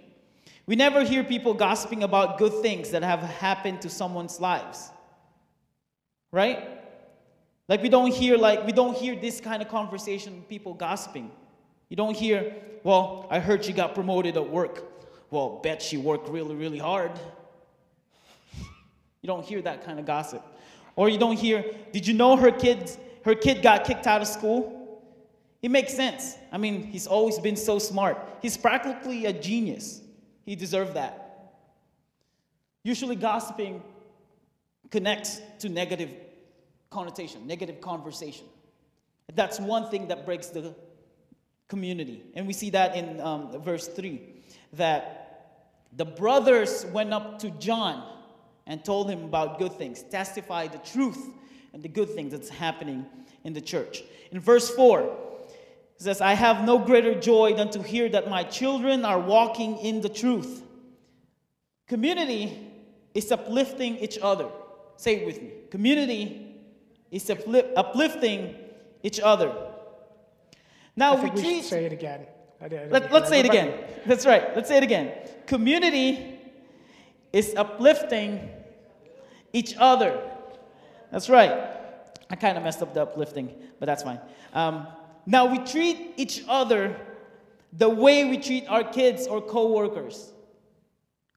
[0.65, 4.89] We never hear people gossiping about good things that have happened to someone's lives.
[6.31, 6.59] Right?
[7.67, 11.29] Like we don't hear like we don't hear this kind of conversation people gossiping.
[11.89, 14.94] You don't hear, well, I heard you got promoted at work.
[15.35, 17.11] Well, bet she worked really, really hard.
[19.21, 20.41] You don't hear that kind of gossip.
[20.95, 24.29] Or you don't hear, did you know her kids her kid got kicked out of
[24.29, 25.03] school?
[25.61, 26.37] It makes sense.
[26.53, 28.17] I mean, he's always been so smart.
[28.41, 29.99] He's practically a genius.
[30.45, 31.51] He deserved that.
[32.83, 33.83] Usually, gossiping
[34.89, 36.11] connects to negative
[36.89, 38.45] connotation, negative conversation.
[39.33, 40.73] That's one thing that breaks the
[41.67, 42.23] community.
[42.35, 44.21] And we see that in um, verse 3
[44.73, 45.24] that
[45.95, 48.03] the brothers went up to John
[48.67, 51.29] and told him about good things, testify the truth
[51.73, 53.05] and the good things that's happening
[53.43, 54.03] in the church.
[54.31, 58.43] In verse 4, it says, I have no greater joy than to hear that my
[58.43, 60.63] children are walking in the truth.
[61.87, 62.71] Community
[63.13, 64.49] is uplifting each other.
[64.97, 65.51] Say it with me.
[65.69, 66.55] Community
[67.11, 68.55] is uplifting
[69.03, 69.53] each other.
[70.95, 71.63] Now we, we treat.
[71.63, 72.25] say it again.
[72.61, 73.83] Let, us say it again.
[74.05, 74.55] That's right.
[74.55, 75.11] Let's say it again.
[75.45, 76.39] Community
[77.33, 78.49] is uplifting
[79.53, 80.21] each other.
[81.11, 81.51] That's right.
[82.29, 84.19] I kind of messed up the uplifting, but that's fine.
[84.53, 84.87] Um,
[85.25, 86.95] now we treat each other
[87.73, 90.33] the way we treat our kids or coworkers.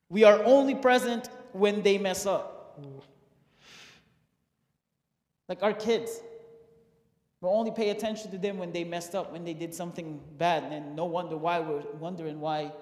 [0.09, 2.81] We are only present when they mess up.
[5.49, 6.21] Like our kids.
[7.40, 10.64] We only pay attention to them when they messed up, when they did something bad,
[10.72, 12.72] and no wonder why we're wondering why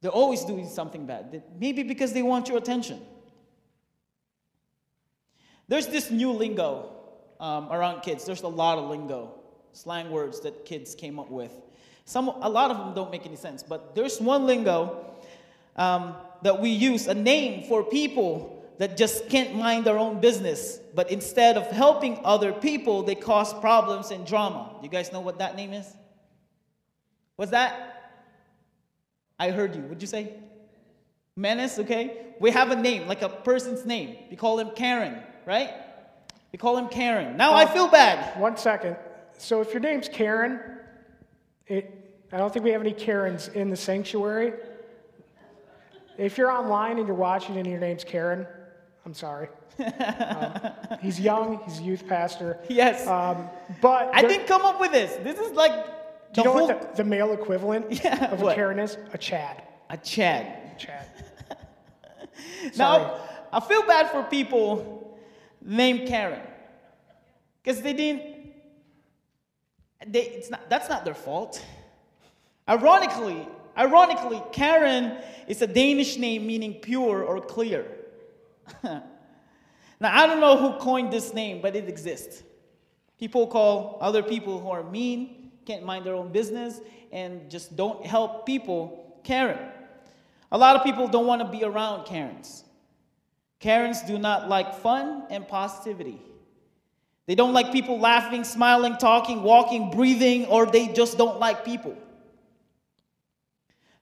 [0.00, 1.42] they're always doing something bad.
[1.58, 3.00] Maybe because they want your attention.
[5.66, 6.90] There's this new lingo
[7.40, 8.24] um, around kids.
[8.24, 9.34] There's a lot of lingo,
[9.72, 11.52] slang words that kids came up with.
[12.04, 15.04] Some, a lot of them don't make any sense, but there's one lingo
[15.76, 20.78] um, that we use, a name for people that just can't mind their own business,
[20.94, 24.76] but instead of helping other people, they cause problems and drama.
[24.82, 25.86] You guys know what that name is?
[27.36, 28.12] What's that?
[29.38, 29.82] I heard you.
[29.82, 30.32] What'd you say?
[31.36, 32.26] Menace, okay?
[32.40, 34.16] We have a name, like a person's name.
[34.30, 35.70] We call him Karen, right?
[36.52, 37.36] We call him Karen.
[37.36, 38.40] Now uh, I feel bad.
[38.40, 38.96] One second.
[39.38, 40.60] So if your name's Karen,
[41.66, 44.54] it, I don't think we have any Karens in the sanctuary.
[46.16, 48.46] If you're online and you're watching and your name's Karen,
[49.08, 49.48] I'm sorry.
[49.78, 51.62] um, he's young.
[51.64, 52.58] He's a youth pastor.
[52.68, 53.06] Yes.
[53.06, 53.48] Um,
[53.80, 55.16] but I didn't come up with this.
[55.24, 55.72] This is like
[56.34, 56.66] do you know whole...
[56.66, 58.52] what the, the, male equivalent yeah, of what?
[58.52, 58.98] a Karen is?
[59.14, 59.62] A Chad.
[59.88, 60.78] A Chad.
[60.78, 61.06] Chad.
[62.76, 63.18] now,
[63.50, 65.18] I feel bad for people
[65.62, 66.42] named Karen.
[67.62, 68.52] Because they didn't,
[70.06, 71.64] they, it's not, that's not their fault.
[72.68, 75.16] Ironically, ironically, Karen
[75.46, 77.86] is a Danish name meaning pure or clear.
[78.84, 79.02] now,
[80.02, 82.42] I don't know who coined this name, but it exists.
[83.18, 86.80] People call other people who are mean, can't mind their own business,
[87.12, 89.58] and just don't help people Karen.
[90.50, 92.64] A lot of people don't want to be around Karens.
[93.60, 96.20] Karens do not like fun and positivity.
[97.26, 101.94] They don't like people laughing, smiling, talking, walking, breathing, or they just don't like people.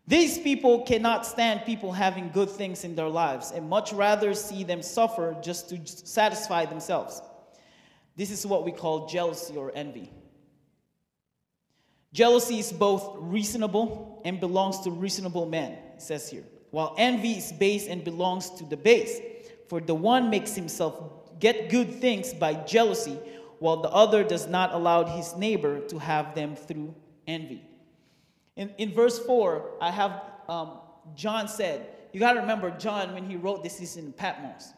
[0.08, 4.62] These people cannot stand people having good things in their lives and much rather see
[4.62, 7.20] them suffer just to satisfy themselves.
[8.14, 10.12] This is what we call jealousy or envy.
[12.12, 17.88] Jealousy is both reasonable and belongs to reasonable men, says here, while envy is base
[17.88, 19.20] and belongs to the base.
[19.68, 23.18] For the one makes himself get good things by jealousy,
[23.58, 26.94] while the other does not allow his neighbor to have them through
[27.26, 27.65] envy.
[28.56, 30.78] In, in verse 4, I have um,
[31.14, 34.72] John said, you got to remember, John, when he wrote this, is in Patmos.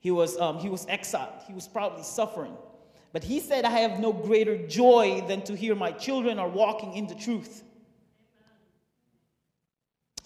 [0.00, 2.56] He was, um, he was exiled, he was probably suffering.
[3.12, 6.94] But he said, I have no greater joy than to hear my children are walking
[6.94, 7.62] in the truth.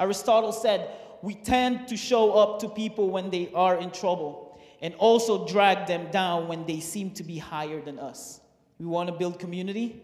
[0.01, 0.91] Aristotle said,
[1.23, 5.87] We tend to show up to people when they are in trouble and also drag
[5.87, 8.41] them down when they seem to be higher than us.
[8.79, 10.03] We want to build community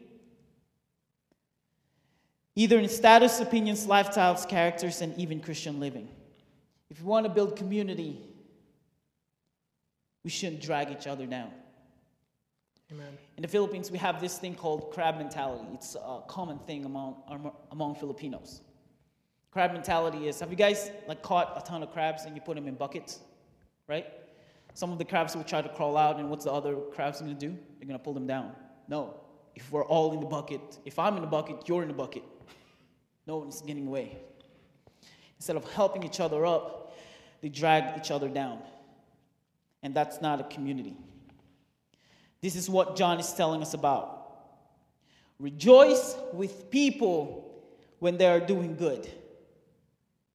[2.59, 6.09] either in status, opinions, lifestyles, characters, and even Christian living.
[6.91, 8.19] If we want to build community,
[10.25, 11.53] we shouldn't drag each other down.
[12.91, 13.17] Amen.
[13.37, 15.69] In the Philippines, we have this thing called crab mentality.
[15.73, 17.23] It's a common thing among,
[17.71, 18.61] among Filipinos.
[19.53, 22.57] Crab mentality is have you guys like caught a ton of crabs and you put
[22.57, 23.21] them in buckets,
[23.87, 24.07] right?
[24.75, 27.33] Some of the crabs will try to crawl out, and what's the other crabs going
[27.33, 27.57] to do?
[27.79, 28.51] They're going to pull them down.
[28.89, 29.15] No.
[29.55, 32.25] If we're all in the bucket, if I'm in the bucket, you're in the bucket.
[33.29, 34.17] No one's getting away.
[35.37, 36.97] Instead of helping each other up,
[37.43, 38.59] they drag each other down.
[39.83, 40.97] And that's not a community.
[42.41, 44.15] This is what John is telling us about.
[45.39, 47.63] Rejoice with people
[47.99, 49.09] when they are doing good.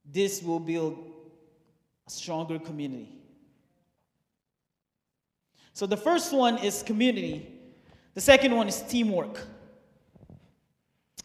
[0.10, 1.04] This will build
[2.08, 3.10] a stronger community.
[5.74, 7.50] So the first one is community,
[8.14, 9.40] the second one is teamwork.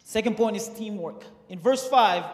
[0.08, 1.22] Second point is teamwork.
[1.50, 2.24] In verse 5,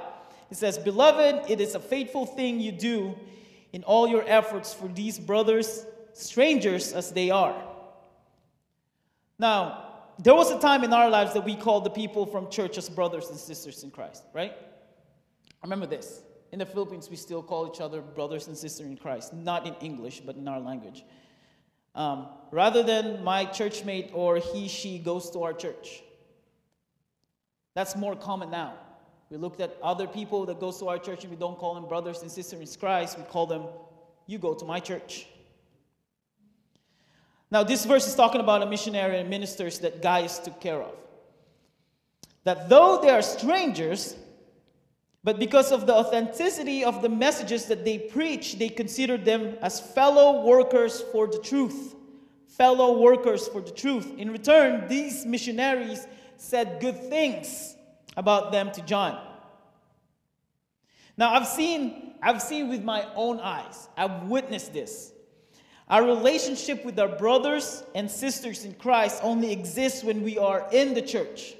[0.49, 3.17] it says, Beloved, it is a faithful thing you do
[3.73, 7.61] in all your efforts for these brothers, strangers as they are.
[9.41, 9.87] Now,
[10.23, 12.89] there was a time in our lives that we called the people from church as
[12.89, 14.53] brothers and sisters in Christ, right?
[15.65, 16.23] Remember this.
[16.53, 19.75] In the Philippines, we still call each other brothers and sisters in Christ, not in
[19.81, 21.05] English, but in our language.
[21.97, 26.05] Um, rather than my churchmate or he, she goes to our church.
[27.75, 28.75] That's more common now.
[29.31, 31.87] We looked at other people that goes to our church and we don't call them
[31.87, 33.19] brothers and sisters in Christ.
[33.19, 33.65] We call them,
[34.27, 35.27] you go to my church.
[37.51, 40.95] Now, this verse is talking about a missionary and ministers that Gaius took care of.
[42.45, 44.17] That though they are strangers,
[45.23, 49.81] but because of the authenticity of the messages that they preach, they consider them as
[49.81, 51.95] fellow workers for the truth.
[52.47, 54.13] Fellow workers for the truth.
[54.19, 57.75] In return, these missionaries said good things
[58.17, 59.21] about them to John.
[61.17, 63.89] Now I've seen I've seen with my own eyes.
[63.97, 65.13] I've witnessed this.
[65.89, 70.95] Our relationship with our brothers and sisters in Christ only exists when we are in
[70.95, 71.55] the church.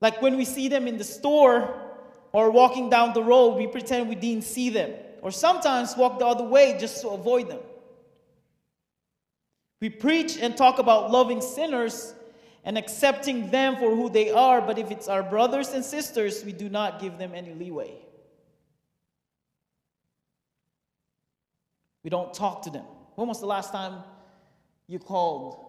[0.00, 1.74] Like when we see them in the store
[2.32, 4.92] or walking down the road, we pretend we didn't see them.
[5.22, 7.60] Or sometimes walk the other way just to avoid them.
[9.80, 12.14] We preach and talk about loving sinners
[12.64, 16.52] and accepting them for who they are, but if it's our brothers and sisters, we
[16.52, 17.92] do not give them any leeway.
[22.02, 22.84] We don't talk to them.
[23.14, 24.02] When was the last time
[24.86, 25.64] you called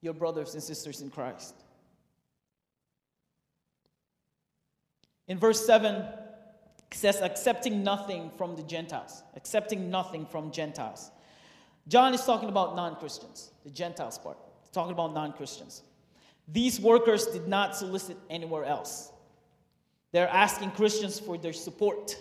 [0.00, 1.54] your brothers and sisters in Christ?
[5.28, 6.04] In verse 7, it
[6.92, 9.22] says, accepting nothing from the Gentiles.
[9.34, 11.10] Accepting nothing from Gentiles.
[11.88, 14.38] John is talking about non Christians, the Gentiles part.
[14.62, 15.82] He's talking about non Christians.
[16.48, 19.10] These workers did not solicit anywhere else.
[20.12, 22.16] They're asking Christians for their support.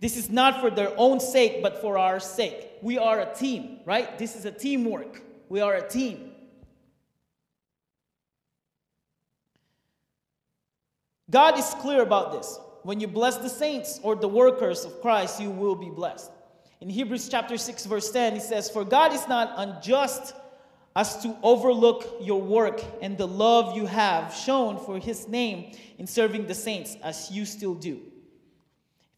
[0.00, 2.70] This is not for their own sake, but for our sake.
[2.82, 4.18] We are a team, right?
[4.18, 5.22] This is a teamwork.
[5.48, 6.32] We are a team.
[11.30, 12.58] God is clear about this.
[12.82, 16.30] When you bless the saints or the workers of Christ, you will be blessed.
[16.80, 20.34] In Hebrews chapter 6, verse 10, he says, For God is not unjust
[20.96, 26.06] as to overlook your work and the love you have shown for his name in
[26.06, 28.00] serving the saints, as you still do.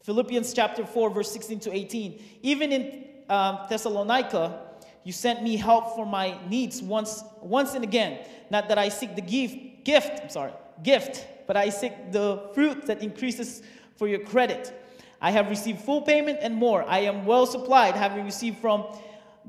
[0.03, 2.23] Philippians chapter 4, verse 16 to 18.
[2.41, 4.67] Even in um, Thessalonica,
[5.07, 8.27] You sent me help for my needs once, once and again.
[8.49, 10.51] Not that I seek the gift, gift, I'm sorry,
[10.83, 13.63] gift, but I seek the fruit that increases
[13.95, 14.73] for your credit.
[15.21, 16.83] I have received full payment and more.
[16.83, 18.83] I am well supplied, having received from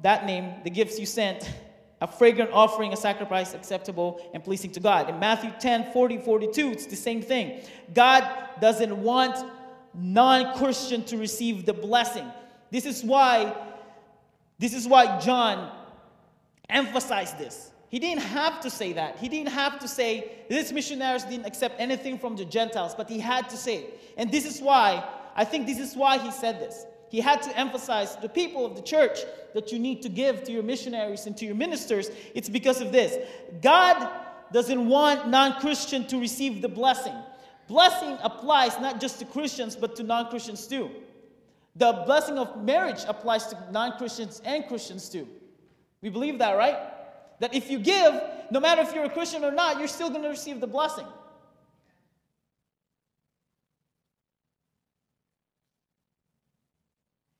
[0.02, 1.50] that name the gifts you sent,
[2.00, 5.08] a fragrant offering, a sacrifice acceptable and pleasing to God.
[5.10, 7.62] In Matthew 10 40, 42, it's the same thing.
[7.94, 8.28] God
[8.60, 9.36] doesn't want
[9.94, 12.30] non Christian to receive the blessing.
[12.70, 13.54] This is why,
[14.58, 15.72] this is why John
[16.68, 17.72] emphasized this.
[17.88, 19.18] He didn't have to say that.
[19.18, 23.18] He didn't have to say these missionaries didn't accept anything from the Gentiles, but he
[23.18, 23.86] had to say.
[24.16, 26.84] And this is why, I think this is why he said this.
[27.10, 29.20] He had to emphasize to the people of the church
[29.54, 32.10] that you need to give to your missionaries and to your ministers.
[32.34, 33.16] It's because of this.
[33.62, 34.08] God
[34.52, 37.14] doesn't want non Christian to receive the blessing.
[37.66, 40.90] Blessing applies not just to Christians, but to non Christians too.
[41.76, 45.28] The blessing of marriage applies to non Christians and Christians too.
[46.02, 46.76] We believe that, right?
[47.40, 50.22] That if you give, no matter if you're a Christian or not, you're still going
[50.22, 51.06] to receive the blessing.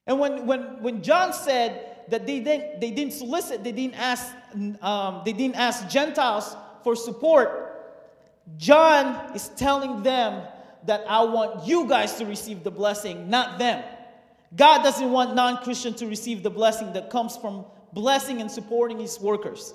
[0.09, 4.34] And when, when, when John said that they didn't, they didn't solicit, they didn't, ask,
[4.80, 7.66] um, they didn't ask Gentiles for support,
[8.56, 10.42] John is telling them
[10.86, 13.84] that I want you guys to receive the blessing, not them.
[14.56, 18.98] God doesn't want non Christian to receive the blessing that comes from blessing and supporting
[18.98, 19.74] his workers.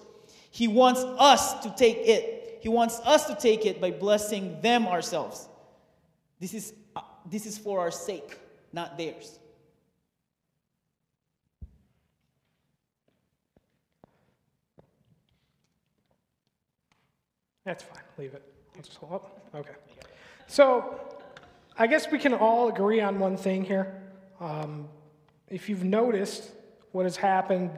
[0.49, 2.57] He wants us to take it.
[2.61, 5.47] He wants us to take it by blessing them ourselves.
[6.39, 8.39] This is, uh, this is for our sake,
[8.71, 9.37] not theirs.
[17.65, 18.03] That's fine.
[18.17, 18.43] Leave it.
[18.77, 19.49] Just hold up.
[19.55, 19.73] Okay.
[20.47, 20.99] So,
[21.77, 24.01] I guess we can all agree on one thing here.
[24.39, 24.87] Um,
[25.47, 26.51] if you've noticed
[26.91, 27.71] what has happened,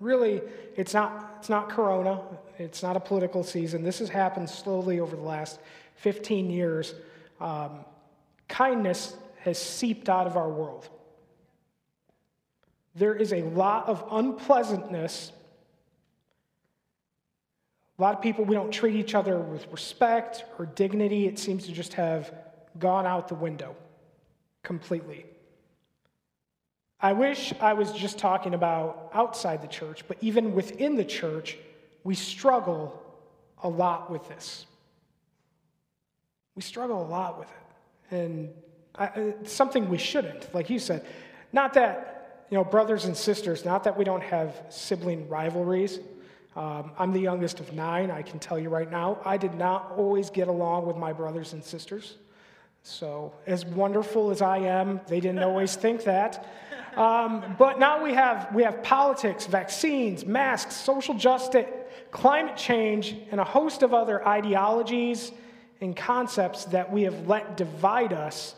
[0.00, 0.40] really,
[0.76, 2.20] it's not, it's not Corona,
[2.58, 3.82] it's not a political season.
[3.82, 5.60] This has happened slowly over the last
[5.96, 6.94] 15 years.
[7.40, 7.84] Um,
[8.48, 10.88] kindness has seeped out of our world.
[12.94, 15.32] There is a lot of unpleasantness
[18.02, 21.28] a lot of people, we don't treat each other with respect or dignity.
[21.28, 22.34] It seems to just have
[22.80, 23.76] gone out the window
[24.64, 25.24] completely.
[26.98, 31.56] I wish I was just talking about outside the church, but even within the church,
[32.02, 33.00] we struggle
[33.62, 34.66] a lot with this.
[36.56, 38.16] We struggle a lot with it.
[38.16, 38.50] And
[38.96, 41.06] I, it's something we shouldn't, like you said.
[41.52, 46.00] Not that, you know, brothers and sisters, not that we don't have sibling rivalries,
[46.54, 48.10] um, I'm the youngest of nine.
[48.10, 51.52] I can tell you right now, I did not always get along with my brothers
[51.54, 52.18] and sisters.
[52.82, 56.46] So, as wonderful as I am, they didn't always think that.
[56.96, 61.66] Um, but now we have, we have politics, vaccines, masks, social justice,
[62.10, 65.32] climate change, and a host of other ideologies
[65.80, 68.54] and concepts that we have let divide us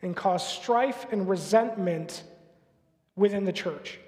[0.00, 2.22] and cause strife and resentment
[3.16, 3.98] within the church.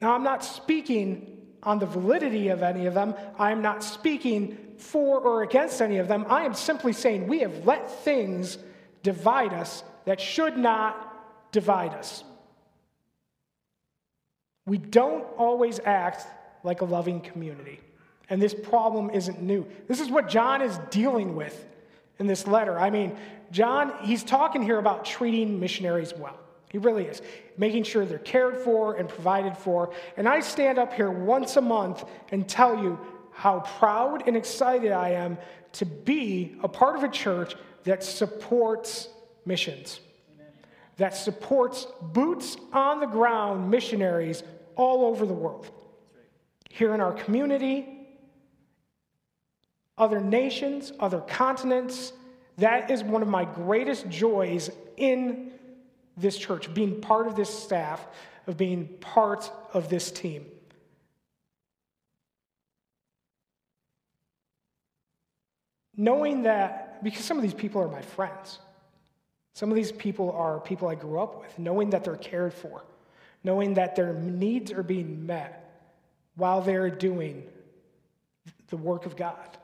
[0.00, 3.14] Now, I'm not speaking on the validity of any of them.
[3.38, 6.24] I'm not speaking for or against any of them.
[6.28, 8.58] I am simply saying we have let things
[9.02, 12.22] divide us that should not divide us.
[14.66, 16.26] We don't always act
[16.62, 17.80] like a loving community.
[18.30, 19.66] And this problem isn't new.
[19.88, 21.66] This is what John is dealing with
[22.18, 22.78] in this letter.
[22.78, 23.16] I mean,
[23.50, 26.38] John, he's talking here about treating missionaries well.
[26.70, 27.22] He really is.
[27.56, 29.92] Making sure they're cared for and provided for.
[30.16, 32.98] And I stand up here once a month and tell you
[33.32, 35.38] how proud and excited I am
[35.72, 37.54] to be a part of a church
[37.84, 39.08] that supports
[39.46, 40.00] missions,
[40.34, 40.52] Amen.
[40.96, 44.42] that supports boots on the ground missionaries
[44.76, 45.70] all over the world.
[46.68, 47.98] Here in our community,
[49.98, 52.12] other nations, other continents.
[52.58, 55.52] That is one of my greatest joys in
[56.20, 58.06] this church, being part of this staff,
[58.46, 60.46] of being part of this team.
[65.96, 68.58] Knowing that, because some of these people are my friends,
[69.54, 72.84] some of these people are people I grew up with, knowing that they're cared for,
[73.42, 75.64] knowing that their needs are being met
[76.36, 77.42] while they're doing
[78.68, 79.58] the work of God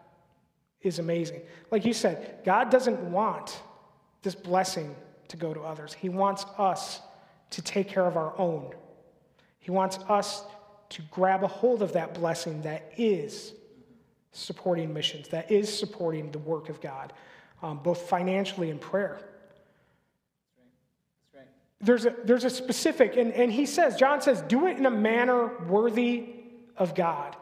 [0.82, 1.40] is amazing.
[1.70, 3.60] Like you said, God doesn't want
[4.22, 4.94] this blessing
[5.28, 5.92] to go to others.
[5.94, 7.00] He wants us
[7.50, 8.72] to take care of our own.
[9.58, 10.44] He wants us
[10.90, 13.52] to grab a hold of that blessing that is
[14.32, 17.12] supporting missions, that is supporting the work of God,
[17.62, 19.20] um, both financially and prayer.
[21.80, 24.90] there's a, there's a specific, and, and he says, John says, do it in a
[24.90, 26.26] manner worthy
[26.76, 27.36] of God.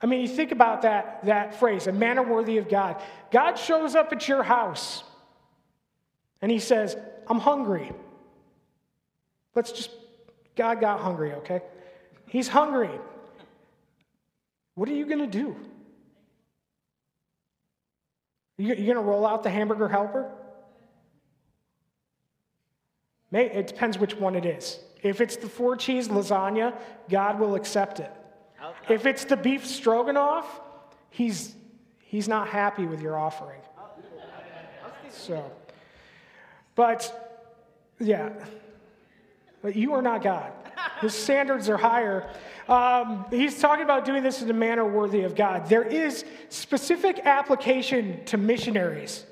[0.00, 3.02] I mean, you think about that, that phrase, a manner worthy of God.
[3.30, 5.02] God shows up at your house
[6.40, 7.92] and he says, I'm hungry.
[9.54, 9.90] Let's just,
[10.56, 11.62] God got hungry, okay?
[12.26, 12.90] He's hungry.
[14.74, 15.56] What are you going to do?
[18.56, 20.30] You're going to roll out the hamburger helper?
[23.30, 24.80] it depends which one it is.
[25.02, 26.76] If it's the four cheese lasagna,
[27.08, 28.12] God will accept it.
[28.88, 30.60] If it's the beef stroganoff,
[31.10, 31.54] he's,
[31.98, 33.60] he's not happy with your offering.
[35.10, 35.50] So,
[36.78, 37.50] but
[37.98, 38.30] yeah,
[39.62, 40.52] but you are not God.
[41.00, 42.30] His standards are higher.
[42.68, 45.68] Um, he's talking about doing this in a manner worthy of God.
[45.68, 49.26] There is specific application to missionaries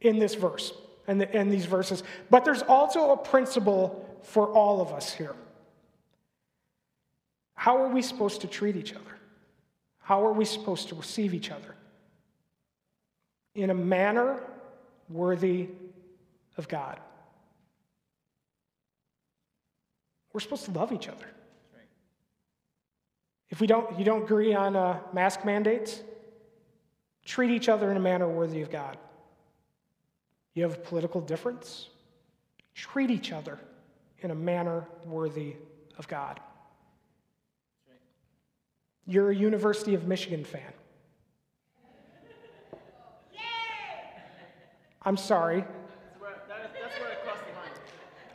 [0.00, 0.72] in this verse
[1.08, 5.34] and, the, and these verses, but there's also a principle for all of us here.
[7.54, 9.16] How are we supposed to treat each other?
[9.98, 11.74] How are we supposed to receive each other?
[13.56, 14.40] In a manner
[15.08, 15.66] worthy
[16.56, 17.00] of God.
[20.32, 21.26] We're supposed to love each other.
[23.50, 26.00] If we don't, you don't agree on uh, mask mandates,
[27.24, 28.96] treat each other in a manner worthy of God.
[30.54, 31.90] You have a political difference,
[32.74, 33.58] treat each other
[34.20, 35.56] in a manner worthy
[35.98, 36.40] of God.
[39.06, 40.72] You're a University of Michigan fan.
[45.02, 45.64] I'm sorry.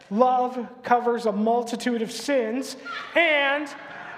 [0.10, 2.78] Love covers a multitude of sins,
[3.16, 3.68] and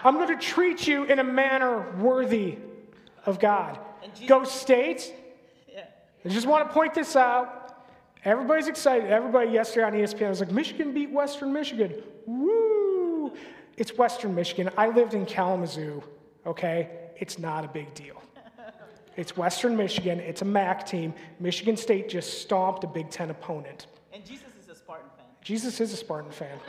[0.04, 2.58] I'm going to treat you in a manner worthy
[3.26, 3.80] of God.
[4.28, 5.14] Go State.
[5.72, 5.86] Yeah.
[6.26, 7.86] I just want to point this out.
[8.26, 9.10] Everybody's excited.
[9.10, 11.96] Everybody yesterday on ESPN was like, Michigan beat Western Michigan.
[12.26, 13.34] Woo!
[13.78, 14.70] It's Western Michigan.
[14.78, 16.04] I lived in Kalamazoo
[16.46, 16.90] okay?
[17.18, 18.16] It's not a big deal.
[19.18, 21.14] It's Western Michigan, it's a MAC team.
[21.42, 23.88] Michigan State just stomped a Big Ten opponent.
[24.14, 25.26] And Jesus is a Spartan fan.
[25.42, 26.60] Jesus is a Spartan fan.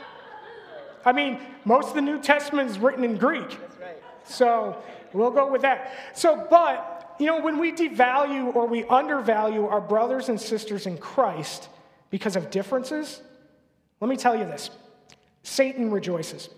[1.05, 3.49] I mean, most of the New Testament is written in Greek.
[3.49, 3.97] That's right.
[4.23, 4.81] So
[5.13, 5.93] we'll go with that.
[6.13, 10.97] So, but, you know, when we devalue or we undervalue our brothers and sisters in
[10.97, 11.69] Christ
[12.09, 13.21] because of differences,
[13.99, 14.69] let me tell you this
[15.43, 16.49] Satan rejoices.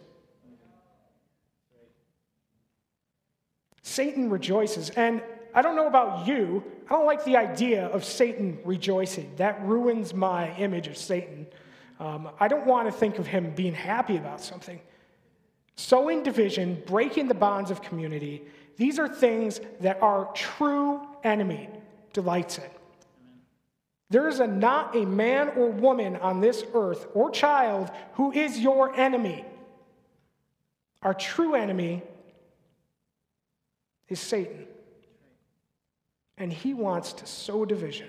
[3.81, 4.89] Satan rejoices.
[4.91, 5.21] And
[5.53, 9.31] I don't know about you, I don't like the idea of Satan rejoicing.
[9.37, 11.47] That ruins my image of Satan.
[11.99, 14.79] Um, I don't want to think of him being happy about something.
[15.75, 18.43] Sowing division, breaking the bonds of community,
[18.77, 21.69] these are things that our true enemy
[22.13, 22.69] delights in.
[24.09, 28.59] There is a, not a man or woman on this earth or child who is
[28.59, 29.43] your enemy.
[31.01, 32.03] Our true enemy
[34.09, 34.67] is Satan.
[36.37, 38.07] And he wants to sow division.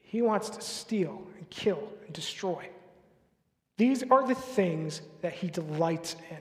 [0.00, 2.68] He wants to steal and kill and destroy.
[3.80, 6.36] These are the things that he delights in.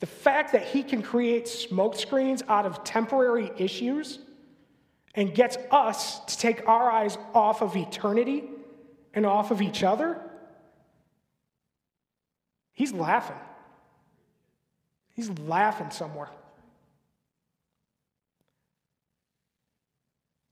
[0.00, 4.18] The fact that he can create smokescreens out of temporary issues
[5.14, 8.44] and gets us to take our eyes off of eternity
[9.14, 10.20] and off of each other,
[12.74, 13.40] he's laughing.
[15.14, 16.28] He's laughing somewhere.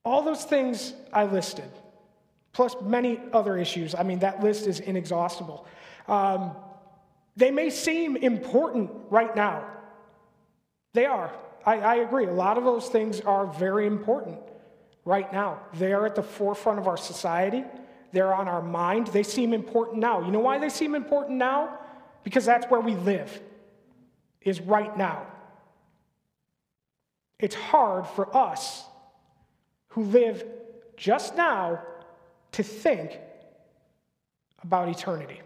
[0.03, 1.71] All those things I listed,
[2.59, 5.65] plus many other issues, I mean, that list is inexhaustible.
[6.09, 6.57] Um,
[7.37, 9.65] they may seem important right now.
[10.93, 11.33] They are.
[11.65, 12.27] I, I agree.
[12.27, 14.41] A lot of those things are very important
[15.05, 15.61] right now.
[15.75, 17.63] They are at the forefront of our society,
[18.11, 19.07] they're on our mind.
[19.07, 20.27] They seem important now.
[20.27, 21.79] You know why they seem important now?
[22.25, 23.41] Because that's where we live,
[24.41, 25.29] is right now.
[27.39, 28.85] It's hard for us
[29.91, 30.45] who live
[30.97, 31.85] just now
[32.59, 33.21] to think
[34.65, 35.41] about eternity.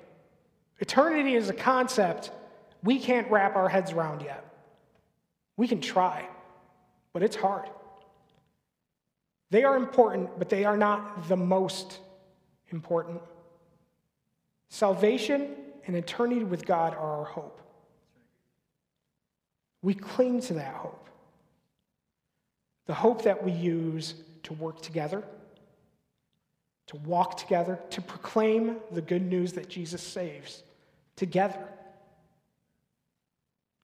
[0.81, 2.31] Eternity is a concept
[2.83, 4.43] we can't wrap our heads around yet.
[5.59, 6.27] We can try,
[7.13, 7.69] but it's hard.
[9.51, 11.99] They are important, but they are not the most
[12.71, 13.21] important.
[14.71, 15.55] Salvation
[15.87, 17.61] and eternity with God are our hope.
[19.83, 21.11] We cling to that hope.
[22.87, 25.23] The hope that we use to work together,
[26.89, 30.63] to walk together, to proclaim the good news that Jesus saves
[31.17, 31.69] together.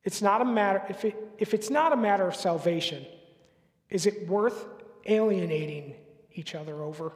[0.04, 3.04] It's not a matter, if, it, if it's not a matter of salvation,
[3.90, 4.66] is it worth
[5.06, 5.94] alienating
[6.32, 7.12] each other over?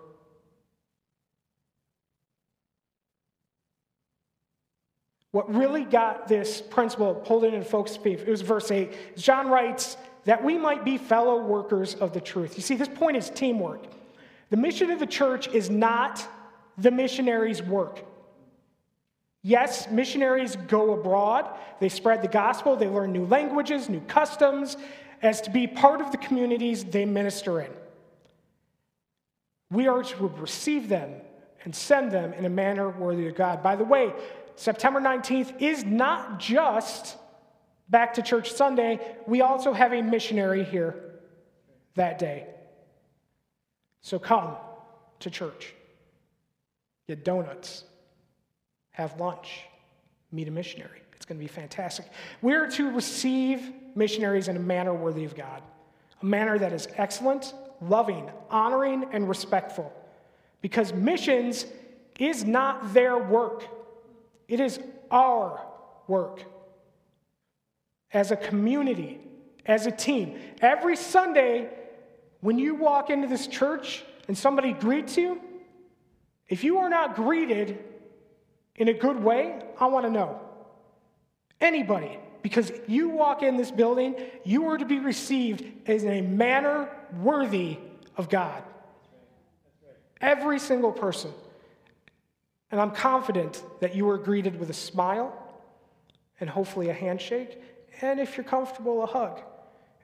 [5.30, 9.16] What really got this principle pulled in and focused me, it was verse 8.
[9.16, 12.56] John writes, that we might be fellow workers of the truth.
[12.56, 13.84] You see, this point is teamwork.
[14.52, 16.28] The mission of the church is not
[16.76, 18.04] the missionaries' work.
[19.40, 21.48] Yes, missionaries go abroad,
[21.80, 24.76] they spread the gospel, they learn new languages, new customs,
[25.22, 27.70] as to be part of the communities they minister in.
[29.70, 31.14] We are to receive them
[31.64, 33.62] and send them in a manner worthy of God.
[33.62, 34.12] By the way,
[34.56, 37.16] September 19th is not just
[37.88, 39.00] back to church Sunday.
[39.26, 41.20] We also have a missionary here
[41.94, 42.51] that day.
[44.02, 44.56] So come
[45.20, 45.74] to church,
[47.06, 47.84] get donuts,
[48.90, 49.60] have lunch,
[50.32, 51.00] meet a missionary.
[51.14, 52.06] It's going to be fantastic.
[52.42, 55.62] We're to receive missionaries in a manner worthy of God,
[56.20, 59.92] a manner that is excellent, loving, honoring, and respectful.
[60.60, 61.64] Because missions
[62.18, 63.66] is not their work,
[64.48, 64.80] it is
[65.10, 65.64] our
[66.08, 66.42] work.
[68.12, 69.20] As a community,
[69.64, 70.38] as a team.
[70.60, 71.70] Every Sunday,
[72.42, 75.40] when you walk into this church and somebody greets you,
[76.48, 77.78] if you are not greeted
[78.76, 80.40] in a good way, I want to know.
[81.60, 86.90] Anybody, because you walk in this building, you are to be received in a manner
[87.20, 87.78] worthy
[88.16, 88.62] of God.
[90.20, 91.32] Every single person.
[92.72, 95.38] And I'm confident that you are greeted with a smile
[96.40, 97.62] and hopefully a handshake,
[98.00, 99.40] and if you're comfortable, a hug.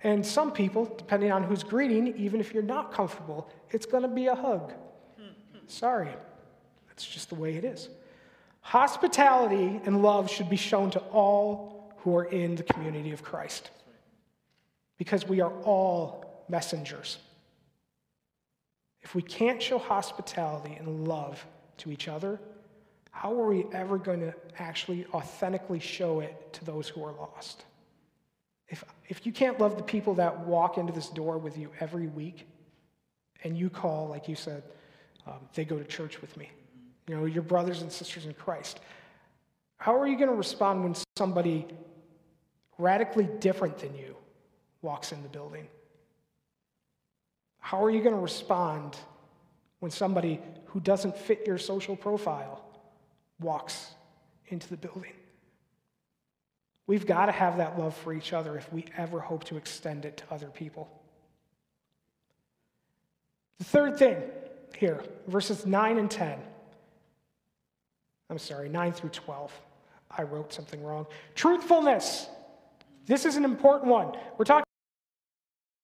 [0.04, 4.08] And some people, depending on who's greeting, even if you're not comfortable, it's going to
[4.08, 4.72] be a hug.
[5.66, 6.10] Sorry.
[6.88, 7.88] That's just the way it is.
[8.60, 13.70] Hospitality and love should be shown to all who are in the community of Christ
[14.98, 17.18] because we are all messengers.
[19.02, 21.44] If we can't show hospitality and love
[21.78, 22.40] to each other,
[23.10, 27.64] how are we ever going to actually authentically show it to those who are lost?
[28.68, 32.06] If, if you can't love the people that walk into this door with you every
[32.06, 32.46] week,
[33.44, 34.62] and you call, like you said,
[35.26, 36.50] um, they go to church with me,
[37.06, 38.80] you know, your brothers and sisters in Christ,
[39.76, 41.66] how are you going to respond when somebody
[42.78, 44.16] radically different than you
[44.82, 45.68] walks in the building?
[47.60, 48.96] How are you going to respond
[49.80, 52.64] when somebody who doesn't fit your social profile
[53.40, 53.92] walks
[54.48, 55.12] into the building?
[56.88, 60.06] We've got to have that love for each other if we ever hope to extend
[60.06, 60.88] it to other people.
[63.58, 64.16] The third thing
[64.74, 66.38] here, verses 9 and 10.
[68.30, 69.52] I'm sorry, 9 through 12.
[70.10, 71.06] I wrote something wrong.
[71.34, 72.26] Truthfulness.
[73.04, 74.16] This is an important one.
[74.38, 74.64] We're talking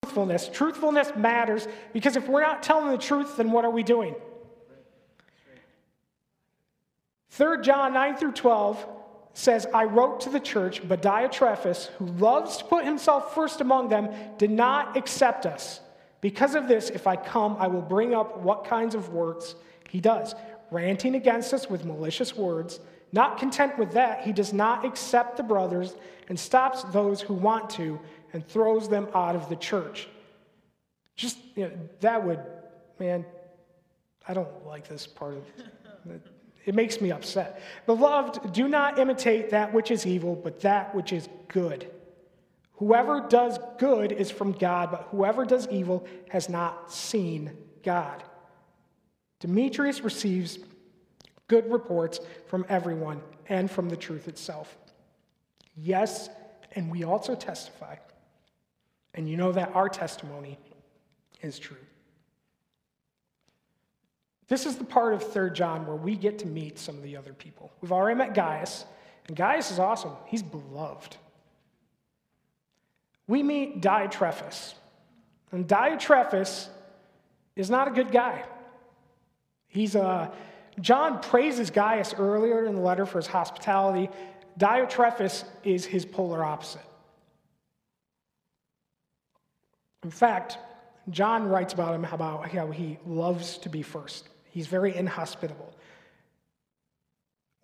[0.02, 0.48] truthfulness.
[0.48, 4.14] Truthfulness matters because if we're not telling the truth, then what are we doing?
[7.28, 8.86] 3 John 9 through 12
[9.34, 13.88] says, I wrote to the church, but Diotrephes, who loves to put himself first among
[13.88, 14.08] them,
[14.38, 15.80] did not accept us.
[16.20, 19.56] Because of this, if I come, I will bring up what kinds of works
[19.90, 20.34] he does,
[20.70, 22.80] ranting against us with malicious words.
[23.12, 25.96] Not content with that, he does not accept the brothers
[26.28, 28.00] and stops those who want to
[28.32, 30.08] and throws them out of the church.
[31.16, 32.40] Just, you know, that would,
[32.98, 33.24] man,
[34.26, 35.44] I don't like this part of
[36.08, 36.22] it.
[36.64, 37.60] It makes me upset.
[37.86, 41.90] Beloved, do not imitate that which is evil, but that which is good.
[42.74, 47.52] Whoever does good is from God, but whoever does evil has not seen
[47.82, 48.22] God.
[49.40, 50.58] Demetrius receives
[51.48, 54.76] good reports from everyone and from the truth itself.
[55.76, 56.30] Yes,
[56.72, 57.96] and we also testify.
[59.14, 60.58] And you know that our testimony
[61.42, 61.76] is true.
[64.48, 67.16] This is the part of 3 John where we get to meet some of the
[67.16, 67.72] other people.
[67.80, 68.84] We've already met Gaius,
[69.26, 70.12] and Gaius is awesome.
[70.26, 71.16] He's beloved.
[73.26, 74.74] We meet Diotrephes,
[75.50, 76.68] and Diotrephes
[77.56, 78.44] is not a good guy.
[79.68, 80.30] He's a uh,
[80.80, 84.10] John praises Gaius earlier in the letter for his hospitality.
[84.58, 86.82] Diotrephes is his polar opposite.
[90.02, 90.58] In fact,
[91.10, 94.28] John writes about him about how he loves to be first.
[94.54, 95.74] He's very inhospitable.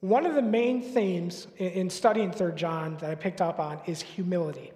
[0.01, 4.03] One of the main themes in studying 3 John that I picked up on is
[4.03, 4.72] humility.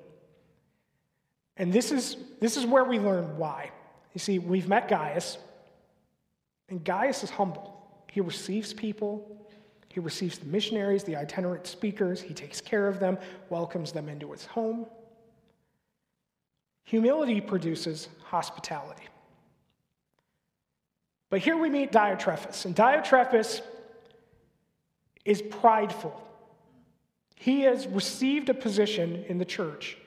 [1.56, 3.72] And this is, this is where we learn why.
[4.12, 5.38] You see, we've met Gaius,
[6.68, 7.84] and Gaius is humble.
[8.12, 9.44] He receives people,
[9.88, 13.18] he receives the missionaries, the itinerant speakers, he takes care of them,
[13.50, 14.86] welcomes them into his home.
[16.84, 19.08] Humility produces hospitality.
[21.35, 23.61] But here we meet Diotrephes, and Diotrephes
[25.24, 26.14] is prideful.
[27.35, 29.99] He has received a position in the church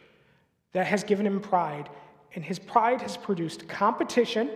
[0.72, 1.90] that has given him pride,
[2.34, 4.52] and his pride has produced competition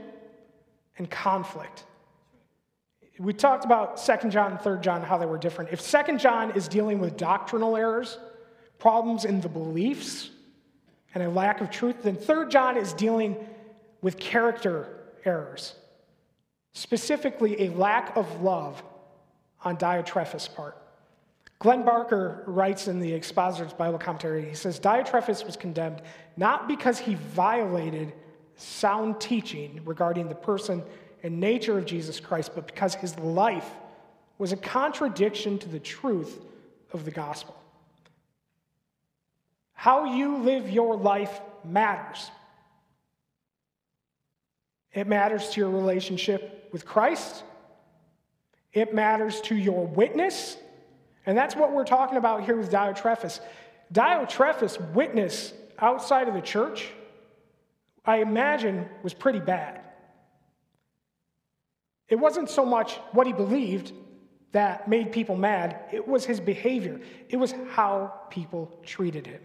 [0.97, 1.83] and conflict.
[3.19, 5.73] We talked about 2nd John and 3rd John, how they were different.
[5.73, 8.17] If 2nd John is dealing with doctrinal errors,
[8.79, 10.29] problems in the beliefs,
[11.13, 13.35] and a lack of truth, then 3rd John is dealing
[14.01, 14.87] with character
[15.25, 15.75] errors,
[16.73, 18.81] specifically a lack of love
[19.63, 20.77] on Diotrephes' part.
[21.59, 26.01] Glenn Barker writes in the Expositor's Bible Commentary, he says, Diotrephes was condemned
[26.35, 28.13] not because he violated
[28.55, 30.81] sound teaching regarding the person
[31.23, 33.69] and nature of Jesus Christ, but because his life
[34.39, 36.41] was a contradiction to the truth
[36.93, 37.55] of the gospel.
[39.73, 42.31] How you live your life matters.
[44.93, 47.43] It matters to your relationship with Christ.
[48.73, 50.57] It matters to your witness.
[51.25, 53.39] And that's what we're talking about here with Diotrephes.
[53.93, 56.89] Diotrephes' witness outside of the church,
[58.05, 59.81] I imagine, was pretty bad.
[62.07, 63.93] It wasn't so much what he believed
[64.51, 69.39] that made people mad, it was his behavior, it was how people treated him.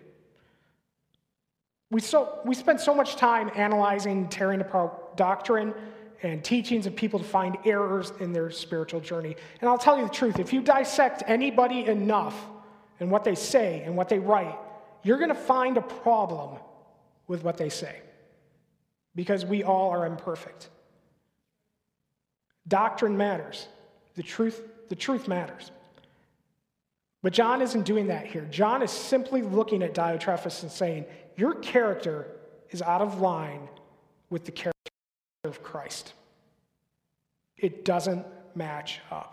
[1.93, 5.75] We, so, we spend so much time analyzing, tearing apart doctrine
[6.23, 9.37] and teachings of people to find errors in their spiritual journey.
[9.61, 12.37] And I'll tell you the truth if you dissect anybody enough
[13.01, 14.57] and what they say and what they write,
[15.03, 16.59] you're going to find a problem
[17.27, 17.97] with what they say
[19.15, 20.69] because we all are imperfect.
[22.69, 23.69] Doctrine matters.
[24.15, 25.71] The truth, the truth matters.
[27.23, 28.47] But John isn't doing that here.
[28.51, 31.07] John is simply looking at Diotrephes and saying,
[31.37, 32.27] Your character
[32.71, 33.69] is out of line
[34.31, 34.76] with the character
[35.47, 36.13] of Christ.
[37.57, 39.33] It doesn't match up.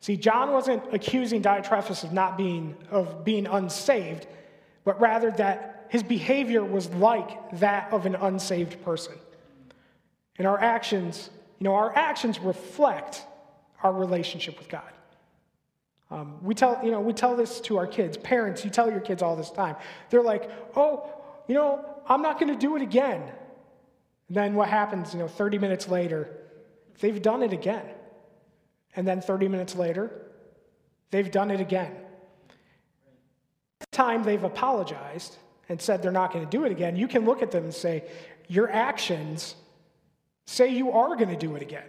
[0.00, 4.26] See, John wasn't accusing Diotrephes of not being of being unsaved,
[4.84, 9.14] but rather that his behavior was like that of an unsaved person.
[10.38, 11.30] And our actions
[11.62, 13.22] you know, our actions reflect
[13.84, 14.82] our relationship with God.
[16.10, 18.16] Um, we tell, you know, we tell this to our kids.
[18.16, 19.76] Parents, you tell your kids all this time.
[20.10, 21.08] They're like, oh,
[21.46, 23.22] you know, I'm not going to do it again.
[24.32, 26.30] And then what happens, you know, 30 minutes later,
[27.00, 27.84] they've done it again.
[28.96, 30.10] And then 30 minutes later,
[31.10, 31.94] they've done it again.
[33.80, 35.36] The time they've apologized
[35.68, 37.74] and said they're not going to do it again, you can look at them and
[37.74, 38.04] say,
[38.48, 39.54] your actions
[40.46, 41.84] Say you are going to do it again.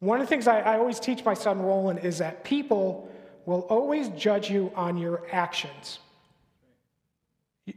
[0.00, 3.10] One of the things I, I, always teach my son Roland is that people
[3.46, 5.98] will always judge you on your actions.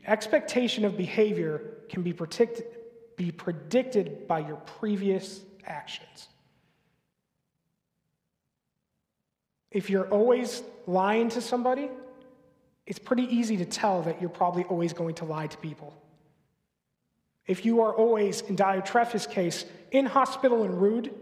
[0.06, 2.66] Expectation of behavior can be, predicted,
[3.18, 6.28] be predicted by your previous actions.
[9.72, 11.90] If you're always lying to somebody,
[12.86, 15.96] it's pretty easy to tell that you're probably always going to lie to people.
[17.48, 21.14] If you are always, in Diotrephes' case, inhospitable and rude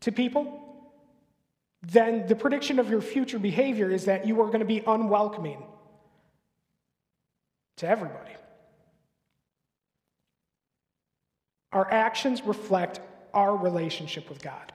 [0.00, 0.60] to people,
[1.82, 5.62] then the prediction of your future behavior is that you are going to be unwelcoming
[7.80, 8.32] to everybody.
[11.72, 13.00] Our actions reflect
[13.32, 14.72] our relationship with God.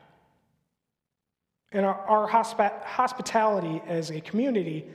[1.71, 4.85] And our, our hospi- hospitality as a community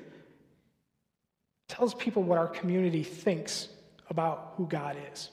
[1.69, 3.69] tells people what our community thinks
[4.09, 5.31] about who God is.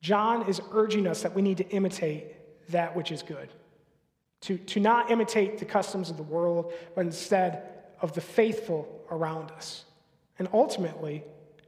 [0.00, 3.50] John is urging us that we need to imitate that which is good.
[4.42, 7.62] To, to not imitate the customs of the world, but instead
[8.00, 9.84] of the faithful around us.
[10.40, 11.22] And ultimately,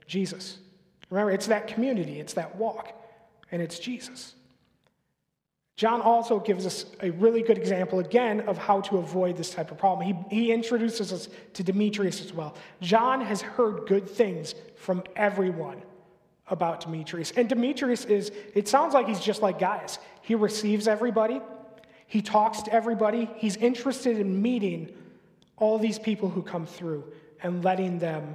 [0.06, 0.58] Jesus.
[1.10, 2.90] Remember, it's that community, it's that walk,
[3.52, 4.34] and it's Jesus.
[5.76, 9.70] John also gives us a really good example, again, of how to avoid this type
[9.70, 10.06] of problem.
[10.06, 12.56] He, he introduces us to Demetrius as well.
[12.80, 15.82] John has heard good things from everyone
[16.48, 17.30] about Demetrius.
[17.32, 19.98] And Demetrius is, it sounds like he's just like Gaius.
[20.22, 21.42] He receives everybody,
[22.06, 24.94] he talks to everybody, he's interested in meeting
[25.58, 27.04] all these people who come through
[27.42, 28.34] and letting them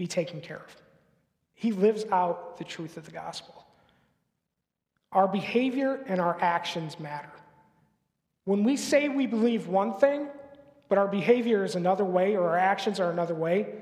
[0.00, 0.76] be taken care of.
[1.52, 3.66] He lives out the truth of the gospel.
[5.12, 7.30] Our behavior and our actions matter.
[8.46, 10.28] When we say we believe one thing,
[10.88, 13.74] but our behavior is another way or our actions are another way,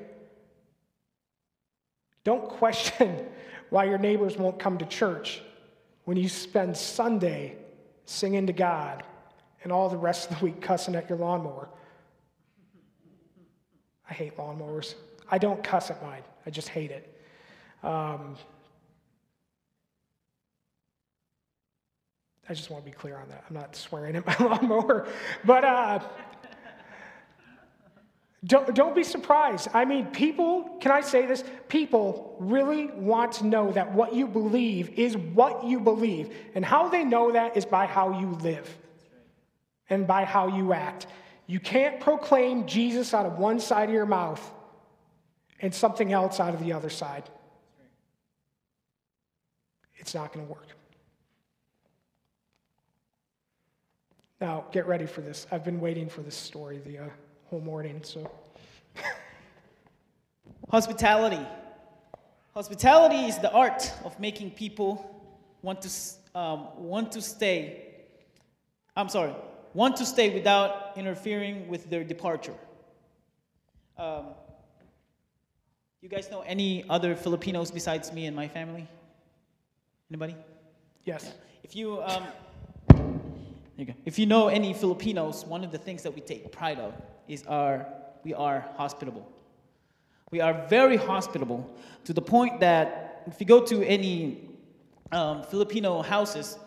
[2.25, 3.25] don't question
[3.71, 5.41] why your neighbors won't come to church
[6.05, 7.55] when you spend Sunday
[8.07, 9.05] singing to God
[9.62, 11.69] and all the rest of the week cussing at your lawnmower.
[14.11, 14.97] I hate lawnmowers.
[15.31, 17.14] I don't cuss at mine, I just hate it.
[17.83, 18.37] Um,
[22.49, 23.45] I just want to be clear on that.
[23.49, 25.07] I'm not swearing at my lawnmower.
[25.45, 26.01] But uh,
[28.45, 29.68] Don't, don't be surprised.
[29.74, 31.43] I mean, people, can I say this?
[31.68, 36.33] People really want to know that what you believe is what you believe.
[36.55, 38.79] And how they know that is by how you live
[39.91, 41.09] and by how you act.
[41.49, 44.53] You can't proclaim Jesus out of one side of your mouth
[45.61, 47.25] and something else out of the other side.
[49.97, 50.69] It's not going to work.
[54.41, 55.47] Now, get ready for this.
[55.51, 57.05] I've been waiting for this story the uh,
[57.47, 58.31] whole morning, so.
[60.71, 61.45] Hospitality.
[62.55, 65.23] Hospitality is the art of making people
[65.63, 65.91] want to,
[66.39, 67.85] um, want to stay.
[68.97, 69.35] I'm sorry,
[69.75, 72.55] want to stay without interfering with their departure.
[73.97, 74.27] Um,
[76.01, 78.86] you guys know any other Filipinos besides me and my family?
[80.11, 80.36] Anybody?
[81.05, 81.32] Yes.
[81.64, 82.24] If you, um,
[82.88, 83.07] there
[83.76, 83.94] you go.
[84.05, 86.94] If you know any Filipinos, one of the things that we take pride of
[87.26, 87.86] is our,
[88.22, 89.26] we are hospitable.
[90.30, 91.68] We are very hospitable
[92.05, 94.49] to the point that if you go to any
[95.11, 96.59] um, Filipino houses,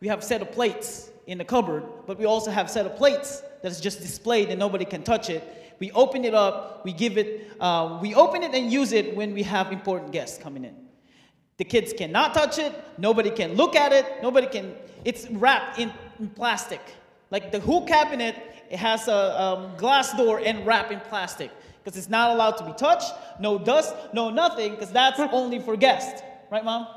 [0.00, 3.42] we have set of plates in the cupboard, but we also have set of plates
[3.62, 5.59] that is just displayed and nobody can touch it.
[5.80, 9.32] We open it up, we give it, uh, we open it and use it when
[9.32, 10.76] we have important guests coming in.
[11.56, 14.74] The kids cannot touch it, nobody can look at it, nobody can,
[15.06, 16.80] it's wrapped in, in plastic.
[17.30, 18.36] Like the whole cabinet,
[18.70, 21.50] it has a um, glass door and wrapped in plastic
[21.82, 25.76] because it's not allowed to be touched, no dust, no nothing, because that's only for
[25.76, 26.22] guests.
[26.50, 26.88] Right, mom?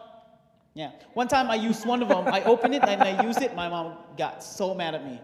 [0.73, 0.91] Yeah.
[1.13, 2.27] One time I used one of them.
[2.27, 3.55] I opened it and I used it.
[3.55, 5.21] My mom got so mad at me.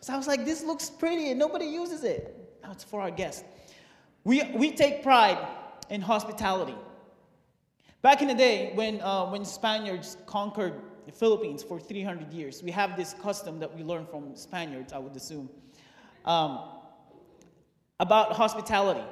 [0.00, 2.36] So I was like, this looks pretty and nobody uses it.
[2.62, 3.44] Now it's for our guests.
[4.24, 5.38] We, we take pride
[5.88, 6.74] in hospitality.
[8.02, 12.70] Back in the day, when, uh, when Spaniards conquered the Philippines for 300 years, we
[12.70, 15.50] have this custom that we learned from Spaniards, I would assume,
[16.24, 16.60] um,
[17.98, 19.04] about hospitality.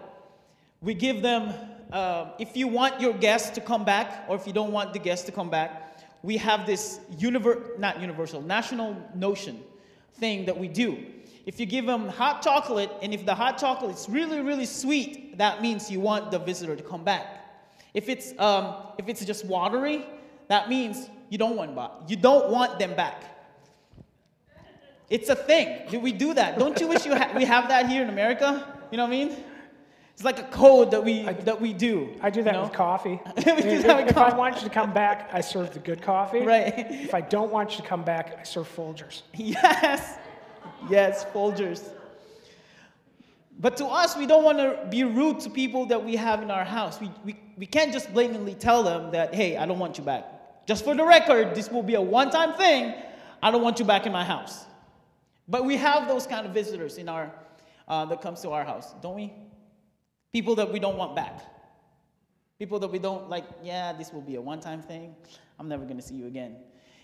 [0.80, 1.54] We give them
[1.92, 4.98] uh, if you want your guests to come back, or if you don't want the
[4.98, 9.62] guests to come back, we have this univer- not universal, national notion
[10.14, 11.04] thing that we do.
[11.48, 15.38] If you give them hot chocolate, and if the hot chocolate is really, really sweet,
[15.38, 17.24] that means you want the visitor to come back.
[17.94, 20.04] If it's, um, if it's just watery,
[20.48, 21.72] that means you don't want,
[22.06, 23.24] you don't want them back.
[25.08, 25.88] It's a thing.
[25.88, 26.58] Do we do that?
[26.58, 28.76] Don't you wish you ha- we have that here in America?
[28.90, 29.36] You know what I mean?
[30.12, 32.14] It's like a code that we, I, that we do.
[32.20, 32.64] I do that you know?
[32.64, 33.20] with coffee.
[33.38, 36.40] if, if I want you to come back, I serve the good coffee.
[36.44, 36.74] Right.
[36.76, 39.22] If I don't want you to come back, I serve Folgers.
[39.34, 40.18] Yes.
[40.88, 41.82] Yes, Folgers.
[43.60, 46.50] But to us, we don't want to be rude to people that we have in
[46.50, 47.00] our house.
[47.00, 50.24] We, we, we can't just blatantly tell them that, hey, I don't want you back.
[50.66, 52.94] Just for the record, this will be a one time thing.
[53.42, 54.64] I don't want you back in my house.
[55.48, 57.32] But we have those kind of visitors in our,
[57.88, 59.32] uh, that comes to our house, don't we?
[60.32, 61.40] People that we don't want back.
[62.58, 65.16] People that we don't like, yeah, this will be a one time thing.
[65.58, 66.56] I'm never going to see you again.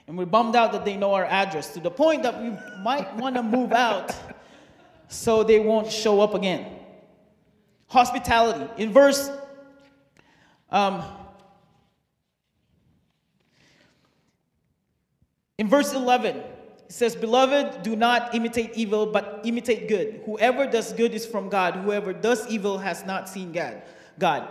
[0.07, 2.53] And we're bummed out that they know our address to the point that we
[2.83, 4.15] might want to move out
[5.09, 6.67] so they won't show up again.
[7.89, 8.71] Hospitality.
[8.83, 9.31] In verse
[10.75, 11.05] um,
[15.57, 16.45] in verse 11, it
[16.89, 20.23] says, Beloved, do not imitate evil, but imitate good.
[20.27, 21.77] Whoever does good is from God.
[21.77, 23.83] Whoever does evil has not seen God.
[24.19, 24.49] God.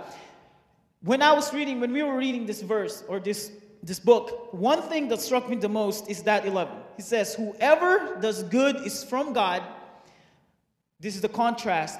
[1.01, 3.51] When I was reading, when we were reading this verse or this,
[3.84, 6.73] this book, one thing that struck me the most is that 11.
[6.95, 9.61] He says, Whoever does good is from God.
[11.01, 11.99] This is the contrast.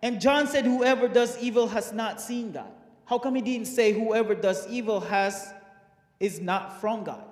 [0.00, 2.70] And John said, Whoever does evil has not seen God.
[3.04, 5.52] How come he didn't say, Whoever does evil has
[6.20, 7.24] is not from God?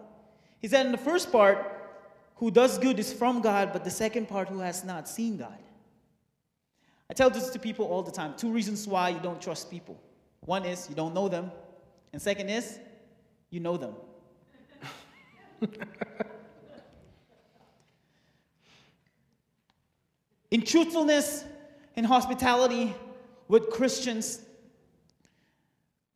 [0.58, 1.78] He said in the first part,
[2.36, 5.58] who does good is from God, but the second part, who has not seen God.
[7.08, 8.34] I tell this to people all the time.
[8.36, 9.96] Two reasons why you don't trust people.
[10.40, 11.52] One is you don't know them,
[12.12, 12.80] and second is
[13.52, 13.94] you know them.
[20.50, 21.44] in truthfulness
[21.94, 22.92] and hospitality
[23.46, 24.40] with Christians,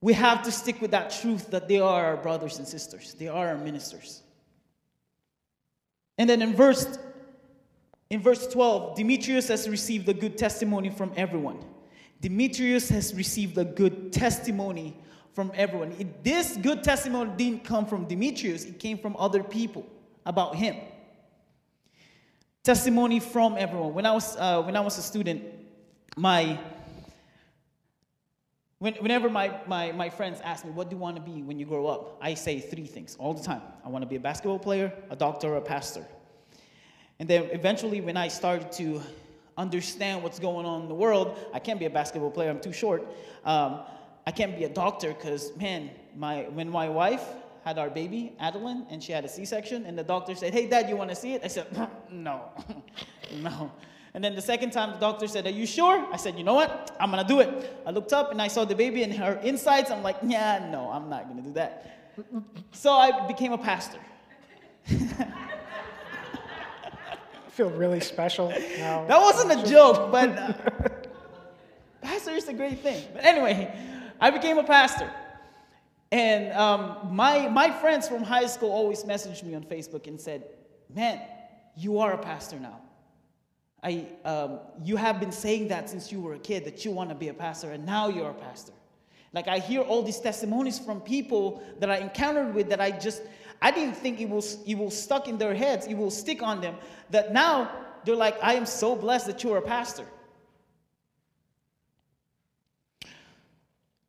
[0.00, 3.28] we have to stick with that truth that they are our brothers and sisters, they
[3.28, 4.22] are our ministers.
[6.18, 6.98] And then in verse
[8.08, 11.58] in verse 12, Demetrius has received a good testimony from everyone.
[12.20, 14.96] Demetrius has received a good testimony
[15.36, 15.94] from everyone.
[15.98, 19.86] It, this good testimony didn't come from Demetrius, it came from other people
[20.24, 20.76] about him.
[22.64, 23.92] Testimony from everyone.
[23.92, 25.42] When I was, uh, when I was a student,
[26.16, 26.58] my
[28.78, 31.58] when, whenever my, my, my friends ask me, What do you want to be when
[31.58, 32.16] you grow up?
[32.22, 35.16] I say three things all the time I want to be a basketball player, a
[35.16, 36.06] doctor, or a pastor.
[37.18, 39.02] And then eventually, when I started to
[39.58, 41.38] understand what's going on in the world.
[41.52, 43.06] I can't be a basketball player, I'm too short.
[43.44, 43.80] Um,
[44.26, 47.24] I can't be a doctor because, man, my, when my wife
[47.64, 50.68] had our baby, Adeline, and she had a C section, and the doctor said, Hey,
[50.68, 51.42] dad, you want to see it?
[51.44, 51.66] I said,
[52.10, 52.42] No,
[53.40, 53.70] no.
[54.14, 56.06] And then the second time, the doctor said, Are you sure?
[56.12, 56.96] I said, You know what?
[56.98, 57.76] I'm going to do it.
[57.86, 59.90] I looked up and I saw the baby and her insides.
[59.90, 62.14] I'm like, Yeah, no, I'm not going to do that.
[62.72, 63.98] So I became a pastor.
[64.88, 65.28] I
[67.50, 68.48] feel really special
[68.78, 69.04] now.
[69.06, 70.52] That wasn't a joke, but uh,
[72.00, 73.06] pastor is a great thing.
[73.12, 73.74] But anyway,
[74.20, 75.10] I became a pastor.
[76.12, 80.44] And um, my, my friends from high school always messaged me on Facebook and said,
[80.94, 81.20] Man,
[81.76, 82.80] you are a pastor now.
[83.82, 87.08] I, um, you have been saying that since you were a kid, that you want
[87.10, 88.72] to be a pastor, and now you're a pastor.
[89.32, 93.22] Like I hear all these testimonies from people that I encountered with that I just,
[93.60, 96.60] I didn't think it was, it was stuck in their heads, it will stick on
[96.60, 96.76] them.
[97.10, 97.70] That now
[98.04, 100.06] they're like, I am so blessed that you're a pastor.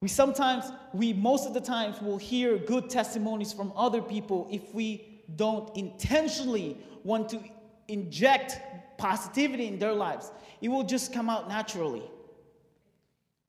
[0.02, 4.74] We sometimes, we most of the times will hear good testimonies from other people if
[4.74, 7.40] we don't intentionally want to
[7.88, 8.60] inject
[8.98, 10.32] positivity in their lives.
[10.62, 12.04] It will just come out naturally.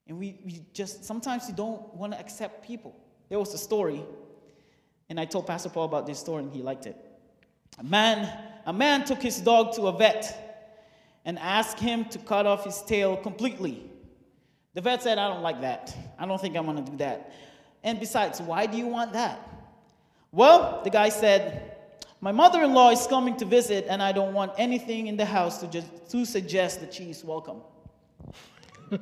[0.07, 2.97] And we, we just, sometimes we don't want to accept people.
[3.29, 4.03] There was a story,
[5.11, 6.97] and I told Pastor Paul about this story, and he liked it.
[7.79, 8.27] A man,
[8.65, 10.47] a man took his dog to a vet
[11.27, 13.85] and asked him to cut off his tail completely.
[14.73, 15.95] The vet said, I don't like that.
[16.19, 17.33] I don't think I'm to do that.
[17.85, 19.39] And besides, why do you want that?
[20.33, 21.77] Well, the guy said,
[22.21, 25.25] My mother in law is coming to visit, and I don't want anything in the
[25.25, 27.61] house to, just, to suggest that she is welcome.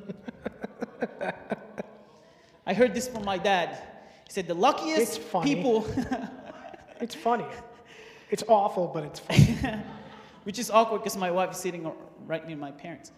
[2.65, 3.81] I heard this from my dad.
[4.25, 5.55] He said, The luckiest It's funny.
[5.55, 5.87] people,
[7.01, 7.45] It's funny.
[8.29, 9.57] It's awful, but it's funny.
[10.43, 11.89] which is awkward because my wife is sitting
[12.25, 13.11] right near my parents.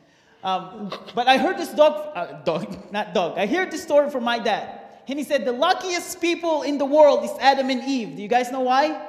[0.44, 3.38] Um, but I heard this dog, uh, dog, not dog.
[3.38, 4.82] I heard this story from my dad.
[5.08, 8.16] And he said, The luckiest people in the world is Adam and Eve.
[8.16, 9.02] Do you guys know why?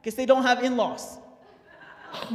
[0.00, 1.18] Because they don't have in laws.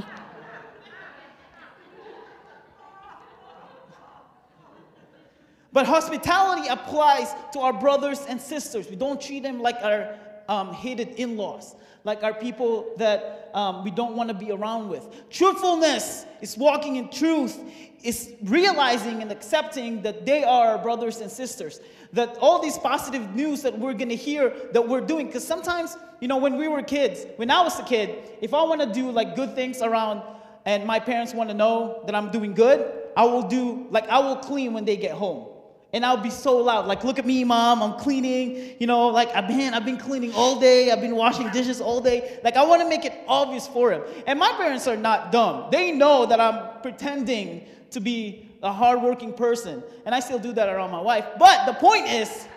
[5.73, 8.87] But hospitality applies to our brothers and sisters.
[8.87, 10.15] We don't treat them like our
[10.47, 14.89] um, hated in laws, like our people that um, we don't want to be around
[14.89, 15.07] with.
[15.29, 17.59] Truthfulness is walking in truth,
[18.03, 21.79] is realizing and accepting that they are our brothers and sisters.
[22.13, 25.97] That all these positive news that we're going to hear that we're doing, because sometimes,
[26.19, 28.91] you know, when we were kids, when I was a kid, if I want to
[28.91, 30.21] do like good things around
[30.65, 34.19] and my parents want to know that I'm doing good, I will do, like, I
[34.19, 35.47] will clean when they get home.
[35.93, 38.75] And I'll be so loud, like, look at me, mom, I'm cleaning.
[38.79, 42.01] You know, like, I've been, I've been cleaning all day, I've been washing dishes all
[42.01, 42.39] day.
[42.43, 44.01] Like, I want to make it obvious for him.
[44.25, 45.69] And my parents are not dumb.
[45.71, 49.83] They know that I'm pretending to be a hardworking person.
[50.07, 51.25] And I still do that around my wife.
[51.37, 52.47] But the point is,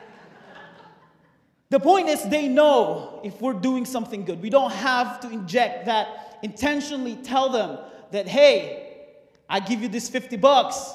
[1.68, 4.40] the point is, they know if we're doing something good.
[4.40, 7.80] We don't have to inject that, intentionally tell them
[8.12, 9.08] that, hey,
[9.46, 10.94] I give you this 50 bucks.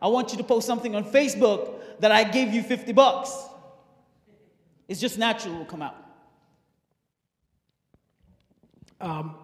[0.00, 3.32] I want you to post something on Facebook that I gave you 50 bucks.
[4.88, 5.94] It's just natural, it will come out.
[9.00, 9.36] Um,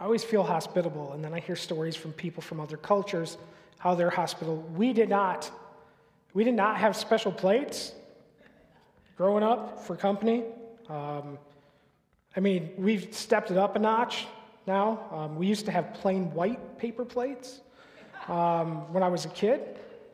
[0.00, 3.38] I always feel hospitable, and then I hear stories from people from other cultures
[3.78, 4.56] how they're hospitable.
[4.74, 5.48] We did not,
[6.34, 7.92] we did not have special plates
[9.16, 10.42] growing up for company.
[10.88, 11.38] Um,
[12.36, 14.26] I mean, we've stepped it up a notch
[14.66, 15.06] now.
[15.12, 17.60] Um, we used to have plain white paper plates
[18.26, 19.60] um, when I was a kid.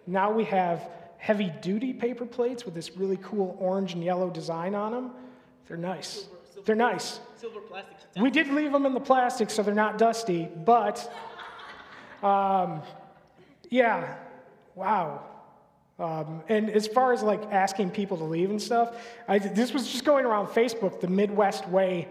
[0.07, 0.87] Now we have
[1.23, 5.13] heavy duty paper plates with this really cool orange and yellow design on them.
[5.69, 6.27] They're nice.
[6.65, 7.21] They're nice.
[7.37, 7.97] Silver plastic.
[8.21, 11.13] We did leave them in the plastic so they're not dusty, but
[12.25, 12.83] um,
[13.71, 14.17] yeah,
[14.75, 15.23] wow.
[16.01, 18.97] Um, and as far as like asking people to leave and stuff,
[19.29, 22.09] I, this was just going around Facebook, the Midwest way,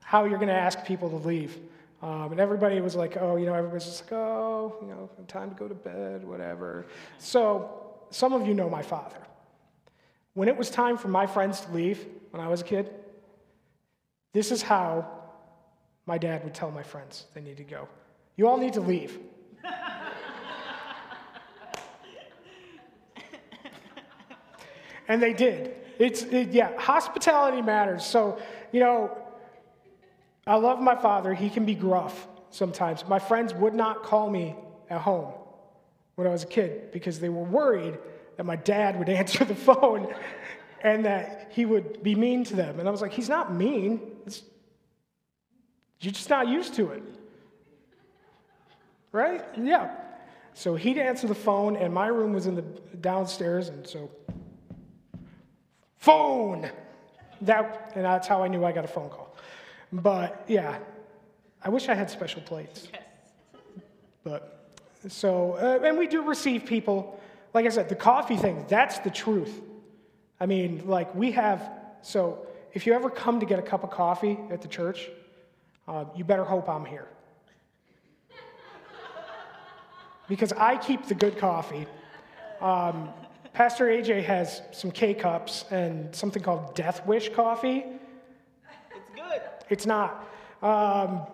[0.00, 1.60] how you're going to ask people to leave.
[2.02, 5.50] Um, and everybody was like, oh, you know, everybody's just like, oh, you know, time
[5.50, 6.86] to go to bed, whatever.
[7.18, 7.81] So
[8.12, 9.16] some of you know my father.
[10.34, 12.90] When it was time for my friends to leave when I was a kid,
[14.32, 15.06] this is how
[16.06, 17.88] my dad would tell my friends they need to go.
[18.36, 19.18] You all need to leave.
[25.08, 25.74] and they did.
[25.98, 28.04] It's, it, yeah, hospitality matters.
[28.04, 28.40] So,
[28.72, 29.16] you know,
[30.46, 31.34] I love my father.
[31.34, 33.06] He can be gruff sometimes.
[33.06, 34.56] My friends would not call me
[34.90, 35.32] at home
[36.14, 37.98] when I was a kid because they were worried
[38.36, 40.14] that my dad would answer the phone
[40.82, 42.80] and that he would be mean to them.
[42.80, 44.00] And I was like, he's not mean.
[44.26, 44.42] It's,
[46.00, 47.02] you're just not used to it.
[49.12, 49.44] Right?
[49.56, 49.94] Yeah.
[50.54, 54.10] So he'd answer the phone, and my room was in the downstairs, and so
[55.96, 56.70] phone.
[57.42, 59.34] That and that's how I knew I got a phone call.
[59.92, 60.78] But yeah,
[61.62, 62.88] I wish I had special plates.
[62.92, 63.02] Yes.
[64.24, 64.61] But
[65.08, 67.20] so uh, and we do receive people.
[67.54, 69.60] Like I said, the coffee thing, that's the truth.
[70.40, 71.70] I mean, like we have
[72.02, 75.08] so if you ever come to get a cup of coffee at the church,
[75.86, 77.08] uh, you better hope I'm here.
[80.28, 81.86] because I keep the good coffee.
[82.60, 83.10] Um,
[83.52, 87.84] Pastor AJ has some K cups and something called Death Wish coffee.
[88.90, 89.42] It's good.
[89.68, 90.26] It's not.
[90.62, 91.26] Um,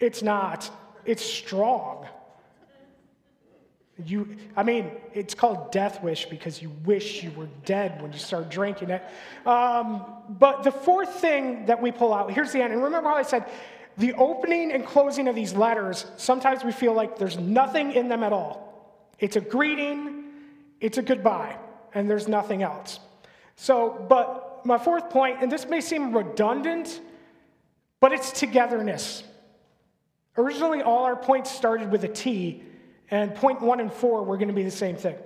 [0.00, 0.70] it's not.
[1.04, 2.06] It's strong.
[4.04, 8.18] You, I mean, it's called death wish because you wish you were dead when you
[8.18, 9.02] start drinking it.
[9.46, 12.72] Um, but the fourth thing that we pull out here's the end.
[12.72, 13.48] And remember how I said
[13.96, 18.24] the opening and closing of these letters, sometimes we feel like there's nothing in them
[18.24, 19.08] at all.
[19.20, 20.24] It's a greeting,
[20.80, 21.56] it's a goodbye,
[21.94, 22.98] and there's nothing else.
[23.54, 27.00] So, but my fourth point, and this may seem redundant,
[28.00, 29.22] but it's togetherness.
[30.36, 32.64] Originally, all our points started with a T
[33.14, 35.16] and point one and four were going to be the same thing.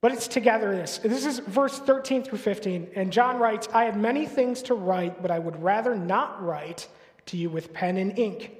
[0.00, 0.98] But it's togetherness.
[0.98, 2.92] This This is verse 13 through 15.
[2.94, 6.88] And John writes, I had many things to write, but I would rather not write
[7.26, 8.56] to you with pen and ink.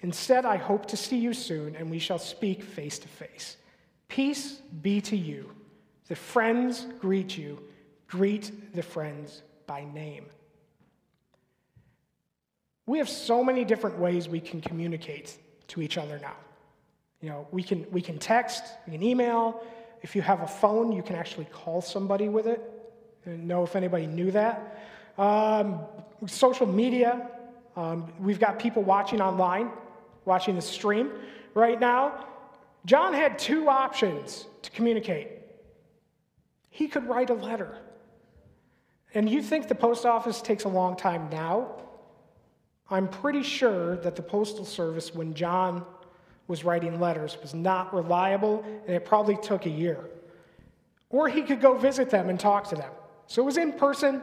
[0.00, 3.56] Instead, I hope to see you soon, and we shall speak face to face.
[4.08, 5.52] Peace be to you.
[6.08, 7.60] The friends greet you.
[8.08, 10.26] Greet the friends by name.
[12.86, 16.34] We have so many different ways we can communicate to each other now.
[17.20, 19.62] You know, we can, we can text, we can email.
[20.02, 22.62] If you have a phone, you can actually call somebody with it
[23.26, 24.86] and know if anybody knew that.
[25.18, 25.80] Um,
[26.26, 27.28] social media,
[27.76, 29.70] um, we've got people watching online,
[30.24, 31.10] watching the stream
[31.54, 32.26] right now.
[32.86, 35.28] John had two options to communicate.
[36.70, 37.76] He could write a letter.
[39.12, 41.82] And you think the post office takes a long time now?
[42.88, 45.84] I'm pretty sure that the Postal Service, when John
[46.50, 50.10] was writing letters was not reliable, and it probably took a year.
[51.08, 52.90] Or he could go visit them and talk to them.
[53.28, 54.20] So it was in person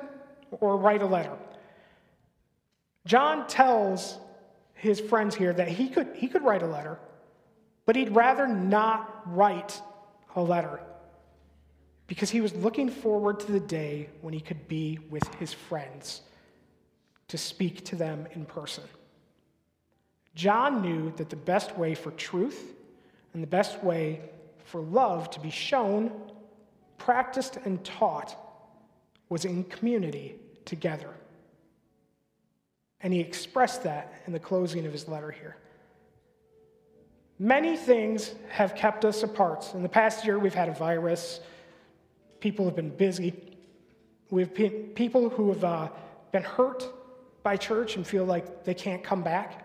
[0.51, 1.37] or write a letter.
[3.05, 4.17] John tells
[4.73, 6.99] his friends here that he could, he could write a letter,
[7.85, 9.81] but he'd rather not write
[10.35, 10.81] a letter
[12.07, 16.23] because he was looking forward to the day when he could be with his friends
[17.29, 18.83] to speak to them in person.
[20.37, 22.75] John knew that the best way for truth
[23.33, 24.21] and the best way
[24.65, 26.11] for love to be shown,
[26.99, 28.37] practiced, and taught
[29.29, 31.09] was in community together.
[33.01, 35.57] And he expressed that in the closing of his letter here.
[37.39, 39.71] Many things have kept us apart.
[39.73, 41.39] In the past year, we've had a virus,
[42.41, 43.33] people have been busy.
[44.29, 45.89] We have people who have uh,
[46.31, 46.83] been hurt
[47.41, 49.63] by church and feel like they can't come back.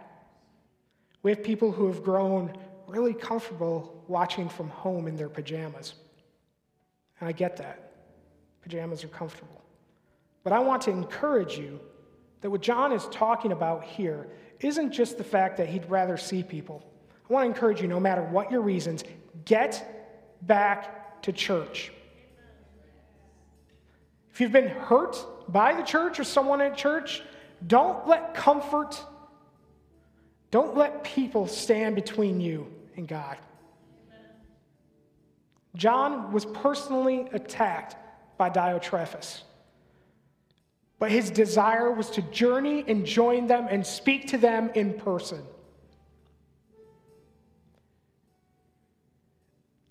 [1.23, 2.57] We have people who have grown
[2.87, 5.95] really comfortable watching from home in their pajamas.
[7.21, 7.93] And I get that.
[8.63, 9.63] Pajamas are comfortable.
[10.45, 11.81] But I want to encourage you
[12.41, 14.27] that what John is talking about here
[14.61, 16.85] isn't just the fact that he'd rather see people.
[17.29, 19.05] I want to encourage you, no matter what your reasons,
[19.45, 21.93] get back to church.
[24.33, 25.17] If you've been hurt
[25.49, 27.23] by the church or someone at church,
[27.67, 29.01] don't let comfort
[30.53, 32.67] don't let people stand between you
[32.97, 33.39] and God.
[35.75, 37.97] John was personally attacked
[38.37, 39.41] by Diotrephes.
[40.99, 45.43] But his desire was to journey and join them and speak to them in person.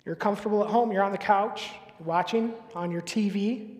[0.06, 3.78] You're comfortable at home, you're on the couch, watching on your TV.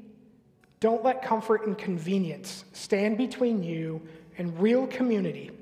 [0.80, 4.02] Don't let comfort and convenience stand between you
[4.36, 5.52] and real community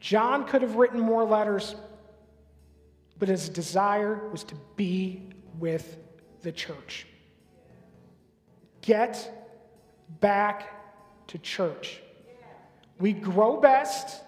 [0.00, 1.76] John could have written more letters,
[3.18, 5.28] but his desire was to be
[5.58, 5.98] with
[6.40, 7.06] the church.
[8.80, 9.48] Get
[10.20, 12.00] back to church.
[12.98, 14.22] We grow best,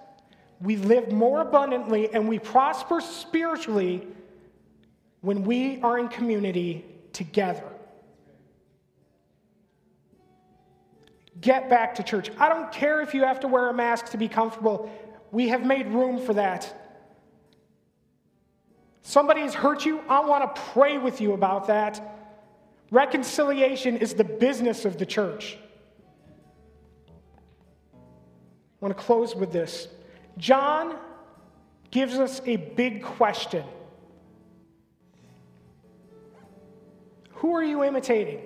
[0.61, 4.07] we live more abundantly, and we prosper spiritually
[5.21, 7.65] when we are in community together.
[11.41, 12.31] Get back to church.
[12.39, 14.91] I don't care if you have to wear a mask to be comfortable.
[15.33, 16.79] We have made room for that.
[19.01, 20.01] Somebody has hurt you.
[20.09, 22.01] I want to pray with you about that.
[22.91, 25.57] Reconciliation is the business of the church.
[27.95, 27.99] I
[28.81, 29.89] want to close with this.
[30.37, 30.97] John
[31.91, 33.65] gives us a big question
[37.31, 38.41] Who are you imitating?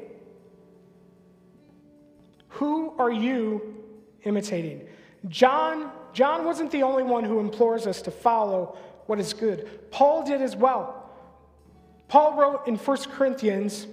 [2.49, 3.85] Who are you
[4.23, 4.87] imitating?
[5.29, 9.91] John John wasn't the only one who implores us to follow what is good.
[9.91, 11.11] Paul did as well.
[12.09, 13.87] Paul wrote in 1 Corinthians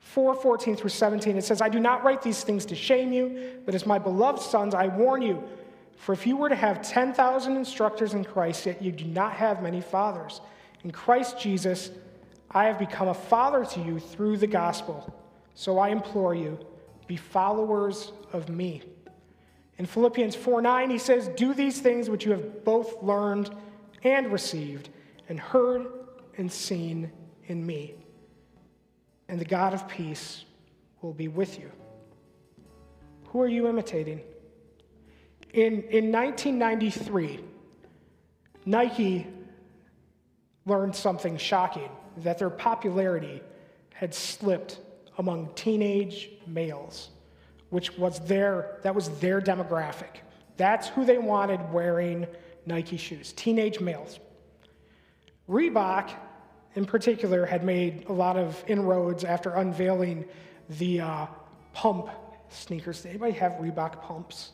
[0.00, 3.60] 4 14 through 17, it says, I do not write these things to shame you,
[3.66, 5.44] but as my beloved sons, I warn you.
[5.98, 9.62] For if you were to have 10,000 instructors in Christ, yet you do not have
[9.62, 10.40] many fathers,
[10.82, 11.90] in Christ Jesus,
[12.52, 15.14] I have become a father to you through the gospel.
[15.54, 16.58] So I implore you,
[17.06, 18.80] be followers of me.
[19.78, 23.50] In Philippians 4 9, he says, Do these things which you have both learned
[24.02, 24.90] and received,
[25.28, 25.86] and heard
[26.36, 27.10] and seen
[27.46, 27.94] in me.
[29.28, 30.44] And the God of peace
[31.00, 31.70] will be with you.
[33.28, 34.20] Who are you imitating?
[35.52, 37.40] In, in 1993,
[38.66, 39.26] Nike
[40.66, 43.42] learned something shocking that their popularity
[43.92, 44.80] had slipped
[45.18, 47.10] among teenage males,
[47.74, 50.20] which was their, that was their demographic.
[50.56, 52.24] That's who they wanted wearing
[52.66, 54.20] Nike shoes, teenage males.
[55.48, 56.12] Reebok,
[56.76, 60.24] in particular, had made a lot of inroads after unveiling
[60.68, 61.26] the uh,
[61.72, 62.10] pump
[62.48, 63.02] sneakers.
[63.02, 64.52] Did anybody have Reebok pumps?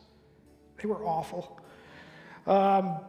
[0.81, 1.61] They were awful.
[2.47, 3.01] Um,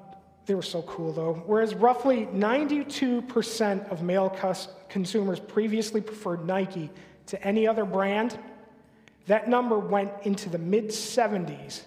[0.45, 1.41] they were so cool, though.
[1.45, 6.89] Whereas roughly 92% of male cus- consumers previously preferred Nike
[7.27, 8.37] to any other brand,
[9.27, 11.81] that number went into the mid 70s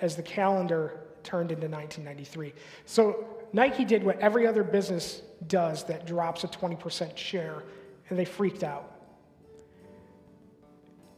[0.00, 2.52] as the calendar turned into 1993.
[2.86, 7.62] So Nike did what every other business does that drops a 20% share,
[8.08, 8.96] and they freaked out.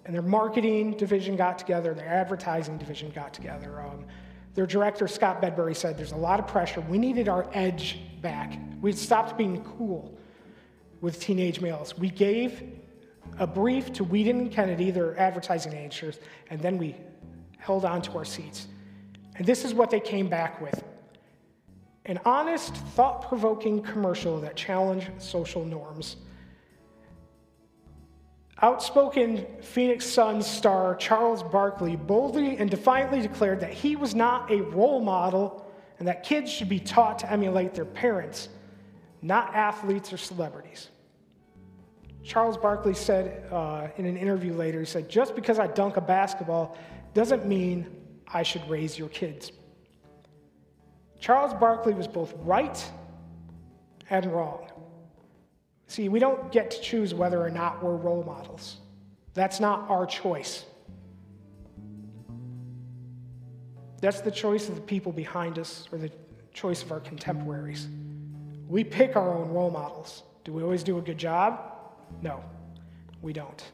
[0.04, 3.80] And their marketing division got together, their advertising division got together.
[3.80, 4.04] Um,
[4.54, 6.80] their director, Scott Bedbury, said there's a lot of pressure.
[6.82, 8.58] We needed our edge back.
[8.80, 10.12] We'd stopped being cool
[11.00, 11.96] with teenage males.
[11.96, 12.62] We gave
[13.38, 16.18] a brief to Wieden and Kennedy, their advertising agents,
[16.50, 16.96] and then we
[17.58, 18.68] held on to our seats.
[19.36, 20.82] And this is what they came back with
[22.06, 26.16] an honest, thought provoking commercial that challenged social norms.
[28.60, 34.62] Outspoken Phoenix Suns star Charles Barkley boldly and defiantly declared that he was not a
[34.62, 35.66] role model
[35.98, 38.48] and that kids should be taught to emulate their parents,
[39.20, 40.88] not athletes or celebrities.
[42.24, 46.00] Charles Barkley said uh, in an interview later, he said, Just because I dunk a
[46.00, 46.76] basketball
[47.14, 47.86] doesn't mean
[48.28, 49.52] I should raise your kids.
[51.18, 52.90] Charles Barkley was both right
[54.10, 54.68] and wrong.
[55.86, 58.78] See, we don't get to choose whether or not we're role models.
[59.34, 60.64] That's not our choice.
[64.00, 66.10] That's the choice of the people behind us or the
[66.52, 67.88] choice of our contemporaries.
[68.68, 70.22] We pick our own role models.
[70.44, 71.71] Do we always do a good job?
[72.20, 72.42] No,
[73.22, 73.64] we don't.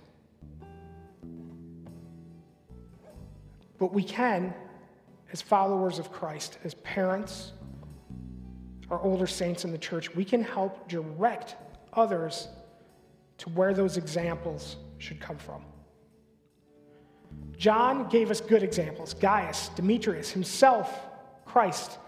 [3.78, 4.52] But we can,
[5.32, 7.52] as followers of Christ, as parents,
[8.90, 11.56] our older saints in the church, we can help direct
[11.92, 12.48] others
[13.38, 15.64] to where those examples should come from.
[17.56, 21.06] John gave us good examples Gaius, Demetrius, himself,
[21.44, 21.98] Christ.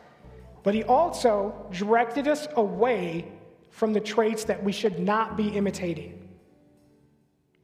[0.63, 3.33] But he also directed us away
[3.71, 6.20] from the traits that we should not be imitating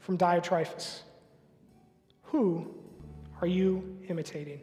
[0.07, 1.01] from Diotrephes.
[2.23, 2.73] Who
[3.41, 4.61] are you imitating?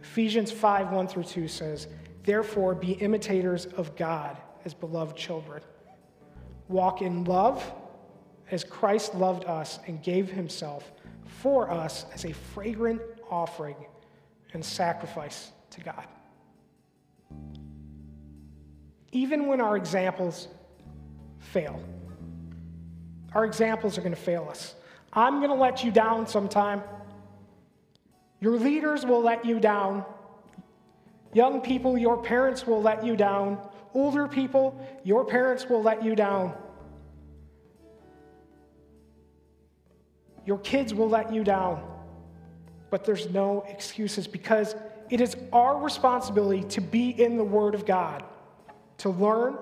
[0.00, 1.88] Ephesians 5 1 through 2 says,
[2.22, 5.62] Therefore, be imitators of God as beloved children.
[6.68, 7.72] Walk in love
[8.52, 10.92] as Christ loved us and gave himself
[11.24, 13.74] for us as a fragrant offering
[14.52, 16.06] and sacrifice to God.
[19.10, 20.46] Even when our examples
[21.40, 21.82] fail,
[23.34, 24.74] our examples are going to fail us.
[25.12, 26.82] I'm going to let you down sometime.
[28.40, 30.04] Your leaders will let you down.
[31.32, 33.58] Young people, your parents will let you down.
[33.94, 36.54] Older people, your parents will let you down.
[40.44, 41.88] Your kids will let you down.
[42.90, 44.74] But there's no excuses because
[45.08, 48.24] it is our responsibility to be in the Word of God,
[48.98, 49.56] to learn,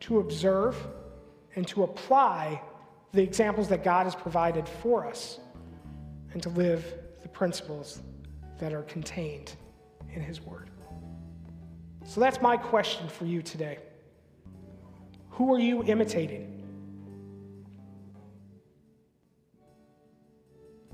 [0.00, 0.76] to observe,
[1.56, 2.60] and to apply
[3.12, 5.40] the examples that God has provided for us,
[6.32, 8.02] and to live the principles
[8.58, 9.54] that are contained
[10.12, 10.70] in His Word.
[12.04, 13.78] So that's my question for you today.
[15.30, 16.54] Who are you imitating?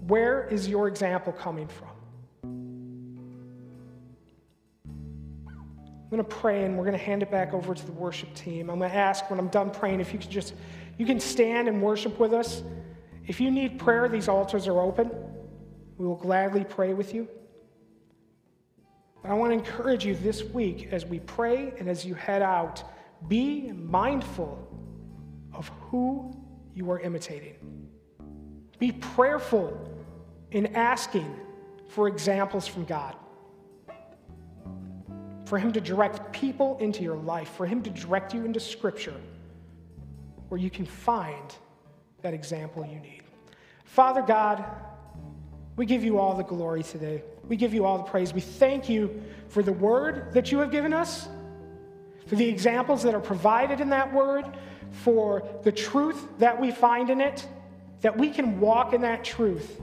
[0.07, 1.89] Where is your example coming from?
[6.05, 8.35] I'm going to pray and we're going to hand it back over to the worship
[8.35, 8.69] team.
[8.69, 10.55] I'm going to ask when I'm done praying if you could just
[10.99, 12.63] you can stand and worship with us.
[13.27, 15.11] If you need prayer, these altars are open.
[15.97, 17.29] We will gladly pray with you.
[19.23, 22.43] But I want to encourage you this week as we pray and as you head
[22.43, 22.83] out,
[23.29, 24.59] be mindful
[25.53, 26.37] of who
[26.75, 27.89] you are imitating.
[28.79, 29.89] Be prayerful
[30.51, 31.35] in asking
[31.89, 33.17] for examples from God.
[35.47, 39.15] For Him to direct people into your life, for Him to direct you into Scripture
[40.49, 41.55] where you can find
[42.23, 43.23] that example you need.
[43.85, 44.65] Father God,
[45.77, 47.23] we give you all the glory today.
[47.49, 48.33] We give you all the praise.
[48.33, 51.29] We thank you for the word that you have given us,
[52.27, 54.47] for the examples that are provided in that word,
[54.91, 57.47] for the truth that we find in it,
[58.01, 59.81] that we can walk in that truth,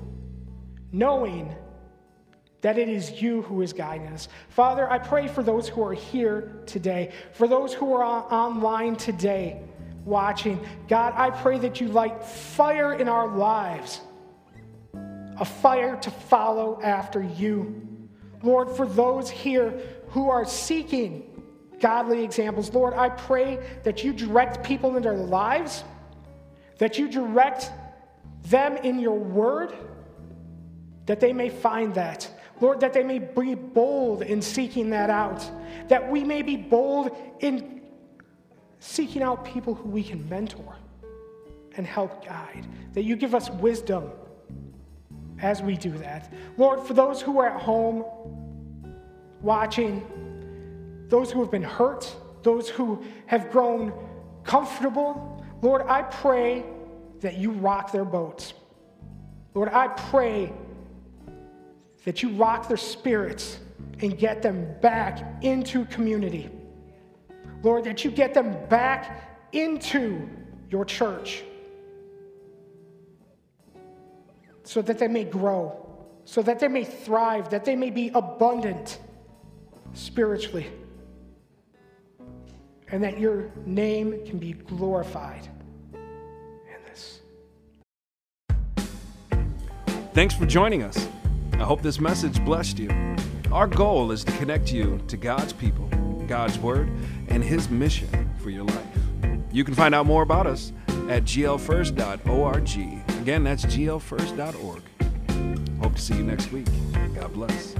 [0.91, 1.53] knowing
[2.61, 4.27] that it is you who is guiding us.
[4.49, 9.61] Father, I pray for those who are here today, for those who are online today
[10.05, 10.59] watching.
[10.87, 14.01] God, I pray that you light fire in our lives,
[14.93, 17.87] a fire to follow after you.
[18.43, 19.79] Lord, for those here
[20.09, 21.27] who are seeking
[21.79, 25.83] godly examples, Lord, I pray that you direct people in their lives,
[26.77, 27.71] that you direct
[28.43, 29.73] them in your word,
[31.05, 32.29] that they may find that.
[32.59, 35.43] Lord, that they may be bold in seeking that out,
[35.87, 37.80] that we may be bold in
[38.81, 40.75] seeking out people who we can mentor
[41.77, 44.09] and help guide, that you give us wisdom
[45.39, 46.33] as we do that.
[46.57, 48.03] Lord, for those who are at home
[49.41, 53.93] watching, those who have been hurt, those who have grown
[54.43, 56.65] comfortable, Lord, I pray
[57.19, 58.55] that you rock their boats.
[59.53, 60.51] Lord, I pray
[62.03, 63.59] that you rock their spirits
[63.99, 66.49] and get them back into community.
[67.63, 70.27] Lord, that you get them back into
[70.69, 71.43] your church
[74.63, 75.75] so that they may grow,
[76.25, 78.99] so that they may thrive, that they may be abundant
[79.93, 80.67] spiritually,
[82.87, 85.47] and that your name can be glorified
[85.93, 87.19] in this.
[90.13, 91.07] Thanks for joining us.
[91.53, 92.89] I hope this message blessed you.
[93.51, 95.89] Our goal is to connect you to God's people,
[96.31, 96.89] God's Word,
[97.27, 98.07] and His mission
[98.41, 98.87] for your life.
[99.51, 100.71] You can find out more about us
[101.09, 102.69] at glfirst.org.
[103.21, 104.81] Again, that's glfirst.org.
[105.81, 106.67] Hope to see you next week.
[107.13, 107.75] God bless.